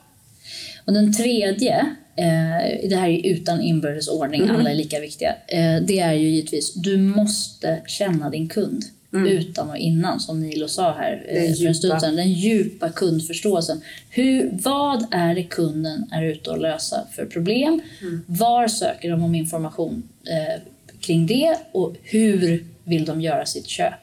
Och 0.85 0.93
den 0.93 1.13
tredje, 1.13 1.79
eh, 2.15 2.89
det 2.89 2.95
här 2.95 3.09
är 3.09 3.25
utan 3.25 3.61
inbördes 3.61 4.07
ordning, 4.07 4.41
mm. 4.41 4.55
alla 4.55 4.69
är 4.69 4.75
lika 4.75 4.99
viktiga. 4.99 5.35
Eh, 5.47 5.81
det 5.81 5.99
är 5.99 6.13
ju 6.13 6.29
givetvis, 6.29 6.73
du 6.73 6.97
måste 6.97 7.81
känna 7.87 8.29
din 8.29 8.49
kund. 8.49 8.83
Utan 9.15 9.69
och 9.69 9.77
innan, 9.77 10.19
som 10.19 10.41
Nilo 10.41 10.67
sa 10.67 10.93
här 10.93 11.25
eh, 11.27 11.43
Den 11.43 11.55
för 11.55 11.65
en 11.65 11.75
stund 11.75 12.01
sedan. 12.01 12.15
Den 12.15 12.31
djupa 12.31 12.89
kundförståelsen. 12.89 13.81
Hur, 14.09 14.49
vad 14.63 15.05
är 15.11 15.35
det 15.35 15.43
kunden 15.43 16.09
är 16.11 16.23
ute 16.23 16.49
och 16.49 16.57
lösa 16.57 17.07
för 17.15 17.25
problem? 17.25 17.81
Var 18.25 18.67
söker 18.67 19.09
de 19.09 19.23
om 19.23 19.35
information 19.35 20.03
eh, 20.27 20.61
kring 20.99 21.27
det 21.27 21.57
och 21.71 21.95
hur 22.03 22.65
vill 22.83 23.05
de 23.05 23.21
göra 23.21 23.45
sitt 23.45 23.67
köp? 23.67 23.93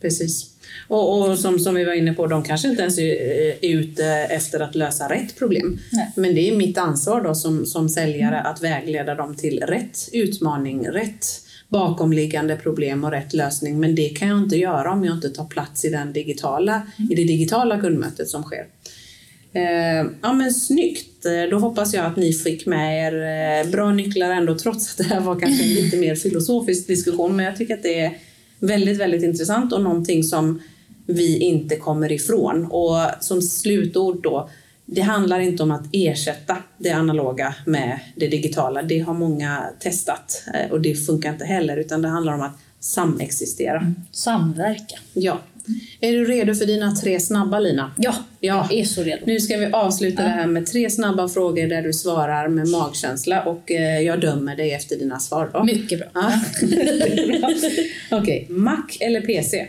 Precis. 0.00 0.50
Och, 0.88 1.30
och 1.30 1.38
som, 1.38 1.58
som 1.58 1.74
vi 1.74 1.84
var 1.84 1.92
inne 1.92 2.12
på, 2.12 2.26
de 2.26 2.42
kanske 2.42 2.68
inte 2.68 2.82
ens 2.82 2.98
är, 2.98 3.04
är 3.64 3.76
ute 3.76 4.04
efter 4.06 4.60
att 4.60 4.74
lösa 4.74 5.08
rätt 5.08 5.38
problem. 5.38 5.78
Nej. 5.92 6.12
Men 6.16 6.34
det 6.34 6.48
är 6.48 6.56
mitt 6.56 6.78
ansvar 6.78 7.20
då 7.20 7.34
som, 7.34 7.66
som 7.66 7.88
säljare 7.88 8.40
att 8.40 8.62
vägleda 8.62 9.14
dem 9.14 9.36
till 9.36 9.60
rätt 9.60 10.08
utmaning, 10.12 10.88
rätt 10.88 11.26
bakomliggande 11.68 12.56
problem 12.56 13.04
och 13.04 13.10
rätt 13.10 13.34
lösning. 13.34 13.80
Men 13.80 13.94
det 13.94 14.08
kan 14.08 14.28
jag 14.28 14.38
inte 14.38 14.56
göra 14.56 14.92
om 14.92 15.04
jag 15.04 15.16
inte 15.16 15.30
tar 15.30 15.44
plats 15.44 15.84
i, 15.84 15.90
den 15.90 16.12
digitala, 16.12 16.82
i 17.10 17.14
det 17.14 17.24
digitala 17.24 17.80
kundmötet 17.80 18.28
som 18.28 18.42
sker. 18.42 18.66
Eh, 19.52 20.06
ja 20.22 20.32
men 20.32 20.54
snyggt! 20.54 21.26
Eh, 21.26 21.50
då 21.50 21.58
hoppas 21.58 21.94
jag 21.94 22.06
att 22.06 22.16
ni 22.16 22.32
fick 22.32 22.66
med 22.66 23.06
er 23.06 23.64
eh, 23.64 23.70
bra 23.70 23.92
nycklar 23.92 24.30
ändå 24.30 24.58
trots 24.58 24.90
att 24.90 24.98
det 24.98 25.14
här 25.14 25.20
var 25.20 25.40
kanske 25.40 25.64
en 25.64 25.74
lite 25.74 25.96
mer 25.96 26.14
filosofisk 26.14 26.86
diskussion. 26.86 27.36
Men 27.36 27.44
jag 27.44 27.56
tycker 27.56 27.74
att 27.74 27.82
det 27.82 28.00
är 28.00 28.18
väldigt, 28.60 28.98
väldigt 28.98 29.22
intressant 29.22 29.72
och 29.72 29.82
någonting 29.82 30.22
som 30.22 30.62
vi 31.06 31.38
inte 31.38 31.76
kommer 31.76 32.12
ifrån. 32.12 32.64
Och 32.64 32.96
som 33.20 33.42
slutord 33.42 34.22
då, 34.22 34.50
det 34.90 35.00
handlar 35.00 35.40
inte 35.40 35.62
om 35.62 35.70
att 35.70 35.84
ersätta 35.92 36.56
det 36.78 36.90
analoga 36.90 37.54
med 37.66 37.98
det 38.16 38.28
digitala. 38.28 38.82
Det 38.82 38.98
har 38.98 39.14
många 39.14 39.64
testat 39.80 40.44
eh, 40.54 40.70
och 40.70 40.80
det 40.80 40.94
funkar 40.94 41.32
inte 41.32 41.44
heller 41.44 41.76
utan 41.76 42.02
det 42.02 42.08
handlar 42.08 42.32
om 42.34 42.40
att 42.42 42.58
samexistera. 42.80 43.94
Samverka. 44.12 44.98
Ja. 45.12 45.38
Är 46.00 46.12
du 46.12 46.24
redo 46.24 46.54
för 46.54 46.66
dina 46.66 46.94
tre 46.94 47.20
snabba 47.20 47.58
Lina? 47.60 47.92
Ja, 47.96 48.14
Ja. 48.40 48.66
jag 48.70 48.78
är 48.80 48.84
så 48.84 49.02
redo. 49.02 49.22
Nu 49.26 49.40
ska 49.40 49.56
vi 49.56 49.66
avsluta 49.66 50.22
det 50.22 50.28
här 50.28 50.46
med 50.46 50.66
tre 50.66 50.90
snabba 50.90 51.28
frågor 51.28 51.66
där 51.66 51.82
du 51.82 51.92
svarar 51.92 52.48
med 52.48 52.68
magkänsla 52.68 53.42
och 53.42 53.70
eh, 53.70 54.00
jag 54.00 54.20
dömer 54.20 54.56
dig 54.56 54.72
efter 54.72 54.96
dina 54.96 55.18
svar. 55.18 55.50
Då. 55.52 55.64
Mycket 55.64 55.98
bra. 55.98 56.08
Ja. 56.14 56.32
Okej, 58.18 58.46
Mac 58.50 58.82
eller 59.00 59.20
PC? 59.20 59.66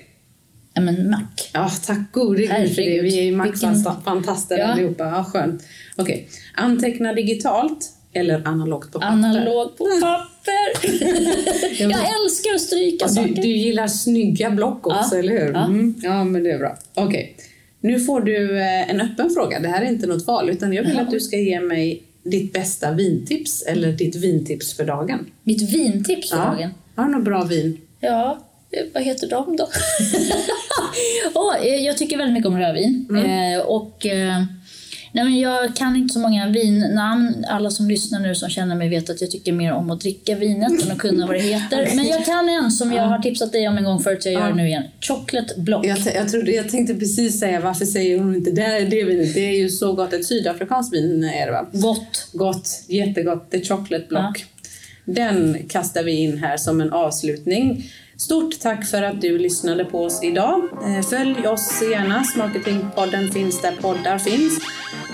Ja, 0.80 0.86
men 0.92 1.10
Mac. 1.10 1.20
Ja, 1.54 1.72
tack 1.86 2.12
gode 2.12 2.42
gud 2.42 2.76
för 2.76 2.82
det. 2.82 3.02
Vi 3.02 3.20
är 3.20 3.24
ju 3.24 3.36
Mac-fantaster 3.36 4.58
Ja. 4.58 4.66
allihopa. 4.66 5.04
Ja, 5.04 5.24
skönt. 5.24 5.64
Okej, 5.96 6.28
anteckna 6.56 7.14
digitalt 7.14 7.90
eller 8.14 8.48
analogt 8.48 8.92
på 8.92 9.00
papper? 9.00 9.08
Analog 9.14 9.78
på 9.78 9.86
papper. 10.02 10.90
jag 11.82 11.92
älskar 11.92 12.56
att 12.56 12.62
stryka 12.62 13.08
Du, 13.08 13.14
saker. 13.14 13.42
du 13.42 13.48
gillar 13.48 13.88
snygga 13.88 14.50
block 14.50 14.88
också, 14.88 15.16
Ja. 15.16 15.20
eller 15.20 15.32
hur? 15.46 15.54
Ja. 15.54 15.66
Mm. 15.66 15.96
ja, 16.04 16.24
men 16.24 16.44
det 16.44 16.52
är 16.52 16.58
bra. 16.60 16.78
Okej. 16.94 17.36
Nu 17.82 18.00
får 18.00 18.22
du 18.22 18.58
eh, 18.60 18.90
en 18.90 19.02
öppen 19.02 19.30
fråga. 19.30 19.60
Det 19.60 19.68
här 19.68 19.82
är 19.82 19.86
inte 19.86 20.08
något 20.08 20.28
val, 20.28 20.50
utan 20.50 20.74
jag 20.74 20.84
vill 20.84 20.94
Jaha. 20.94 21.02
att 21.02 21.12
du 21.12 21.20
ska 21.20 21.38
ge 21.38 21.60
mig 21.60 22.04
ditt 22.24 22.54
bästa 22.54 22.92
vintips 22.92 23.62
eller 23.62 23.92
ditt 23.92 24.16
vintips 24.16 24.74
för 24.74 24.86
dagen. 24.86 25.26
Mitt 25.44 25.74
vintips 25.74 26.30
för 26.30 26.38
dagen. 26.38 26.70
Har 26.96 27.06
du 27.06 27.12
något 27.12 27.24
bra 27.24 27.44
vin? 27.44 27.78
Ja, 28.00 28.40
vad 28.94 29.04
heter 29.04 29.30
de 29.30 29.56
då? 29.56 29.70
Eh, 31.64 31.76
jag 31.76 31.98
tycker 31.98 32.18
väldigt 32.18 32.34
mycket 32.34 32.48
om 32.48 32.58
rödvin. 32.58 33.06
Mm. 33.10 33.54
Eh, 33.54 33.66
och, 33.66 34.06
eh, 34.06 34.44
nej, 35.12 35.24
men 35.24 35.40
jag 35.40 35.76
kan 35.76 35.96
inte 35.96 36.14
så 36.14 36.20
många 36.20 36.50
vinnamn. 36.50 37.46
Alla 37.50 37.72
som 37.72 37.90
lyssnar 37.90 38.20
nu 38.20 38.36
som 38.36 38.50
känner 38.50 38.76
mig 38.76 38.90
vet 38.90 39.10
att 39.10 39.22
jag 39.22 39.32
tycker 39.32 39.52
mer 39.52 39.74
om 39.74 39.92
att 39.92 40.02
dricka 40.02 40.36
vinet 40.36 40.84
än 40.84 40.92
att 40.92 40.98
kunna 40.98 41.28
vad 41.28 41.36
det 41.36 41.42
heter. 41.42 41.90
Men 41.96 42.08
jag 42.08 42.26
kan 42.26 42.50
en 42.50 42.72
som 42.72 42.94
jag 42.94 43.04
har 43.04 43.20
tipsat 43.20 43.52
dig 43.52 43.68
om 43.68 43.78
en 43.78 43.84
gång 43.84 44.00
förut, 44.00 44.24
så 44.24 44.30
jag 44.30 44.42
gör 44.42 44.50
det 44.50 44.56
nu 44.56 44.68
igen. 44.68 44.84
Chocolate 45.02 45.54
Block. 45.58 45.86
Jag, 45.86 45.98
jag, 46.16 46.30
trodde, 46.30 46.52
jag 46.52 46.70
tänkte 46.70 46.96
precis 46.96 47.40
säga 47.40 47.60
varför 47.60 47.86
säger 47.86 48.20
hon 48.20 48.36
inte 48.36 48.52
det, 48.52 48.80
det 48.80 49.04
vinet? 49.04 49.34
Det 49.34 49.50
är 49.50 49.58
ju 49.58 49.70
så 49.70 49.94
gott. 49.94 50.14
Ett 50.14 50.26
sydafrikanskt 50.26 50.94
vin 50.94 51.24
är 51.24 51.46
det 51.46 51.52
va? 51.52 51.68
Gott. 51.72 52.28
Gott, 52.34 52.84
jättegott. 52.88 53.52
The 53.52 53.66
Chocolate 53.66 54.06
Block. 54.10 54.46
Den 55.06 55.58
kastar 55.70 56.04
vi 56.04 56.12
in 56.12 56.38
här 56.38 56.58
som 56.58 56.82
en 56.82 56.94
avslutning. 56.94 57.92
Stort 58.20 58.60
tack 58.60 58.86
för 58.86 59.04
att 59.04 59.22
du 59.22 59.38
lyssnade 59.38 59.86
på 59.86 60.04
oss 60.04 60.24
idag. 60.24 60.70
Eh, 60.84 61.02
följ 61.02 61.48
oss 61.48 61.82
gärna. 61.92 62.24
Smarketingpodden 62.24 63.32
finns 63.32 63.62
där 63.62 63.72
poddar 63.82 64.18
finns. 64.18 64.60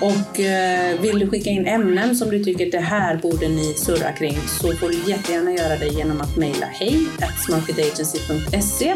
Och 0.01 0.39
eh, 0.39 1.01
vill 1.01 1.19
du 1.19 1.29
skicka 1.29 1.49
in 1.49 1.65
ämnen 1.65 2.15
som 2.15 2.29
du 2.29 2.43
tycker 2.43 2.71
det 2.71 2.79
här 2.79 3.17
borde 3.17 3.49
ni 3.49 3.73
surra 3.73 4.11
kring 4.11 4.37
så 4.47 4.73
får 4.73 4.89
du 4.89 5.11
jättegärna 5.11 5.51
göra 5.51 5.77
det 5.77 5.87
genom 5.87 6.21
att 6.21 6.37
mejla 6.37 6.65
hej 6.65 7.07
smarketagency.se 7.45 8.95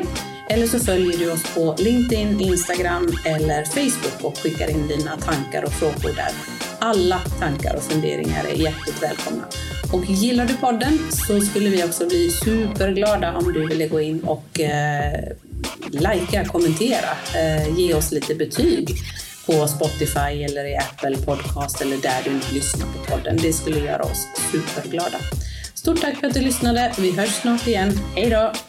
eller 0.50 0.68
så 0.68 0.80
följer 0.80 1.18
du 1.18 1.32
oss 1.32 1.56
på 1.56 1.76
LinkedIn, 1.80 2.42
Instagram 2.42 3.08
eller 3.26 3.64
Facebook 3.66 4.24
och 4.24 4.38
skickar 4.38 4.70
in 4.70 4.88
dina 4.88 5.18
tankar 5.18 5.64
och 5.64 5.74
frågor 5.74 6.16
där. 6.16 6.32
Alla 6.80 7.20
tankar 7.40 7.76
och 7.76 7.84
funderingar 7.84 8.44
är 8.44 8.56
hjärtligt 8.56 9.04
välkomna. 9.04 9.44
Och 9.94 10.06
gillar 10.06 10.46
du 10.46 10.58
podden 10.58 11.00
så 11.12 11.42
skulle 11.42 11.70
vi 11.70 11.84
också 11.84 12.08
bli 12.08 12.32
superglada 12.32 13.38
om 13.38 13.54
du 13.54 13.68
ville 13.68 13.88
gå 13.88 14.02
in 14.02 14.24
och 14.24 14.60
eh, 14.60 15.32
likea, 15.92 16.46
kommentera, 16.46 17.10
eh, 17.36 17.80
ge 17.80 17.94
oss 17.94 18.12
lite 18.12 18.36
betyg 18.36 18.90
på 19.46 19.68
Spotify 19.68 20.44
eller 20.44 20.66
i 20.66 20.78
Apple 20.78 21.18
Podcast 21.18 21.82
eller 21.82 21.98
där 21.98 22.22
du 22.24 22.32
inte 22.32 22.54
lyssnar 22.54 22.86
på 22.86 23.12
podden. 23.12 23.38
Det 23.42 23.54
skulle 23.54 23.80
göra 23.80 24.04
oss 24.04 24.28
superglada. 24.52 25.18
Stort 25.74 26.02
tack 26.02 26.18
för 26.18 26.28
att 26.28 26.34
du 26.34 26.42
lyssnade. 26.42 26.94
Vi 27.00 27.12
hörs 27.12 27.42
snart 27.42 27.68
igen. 27.68 28.00
Hej 28.16 28.30
då! 28.30 28.69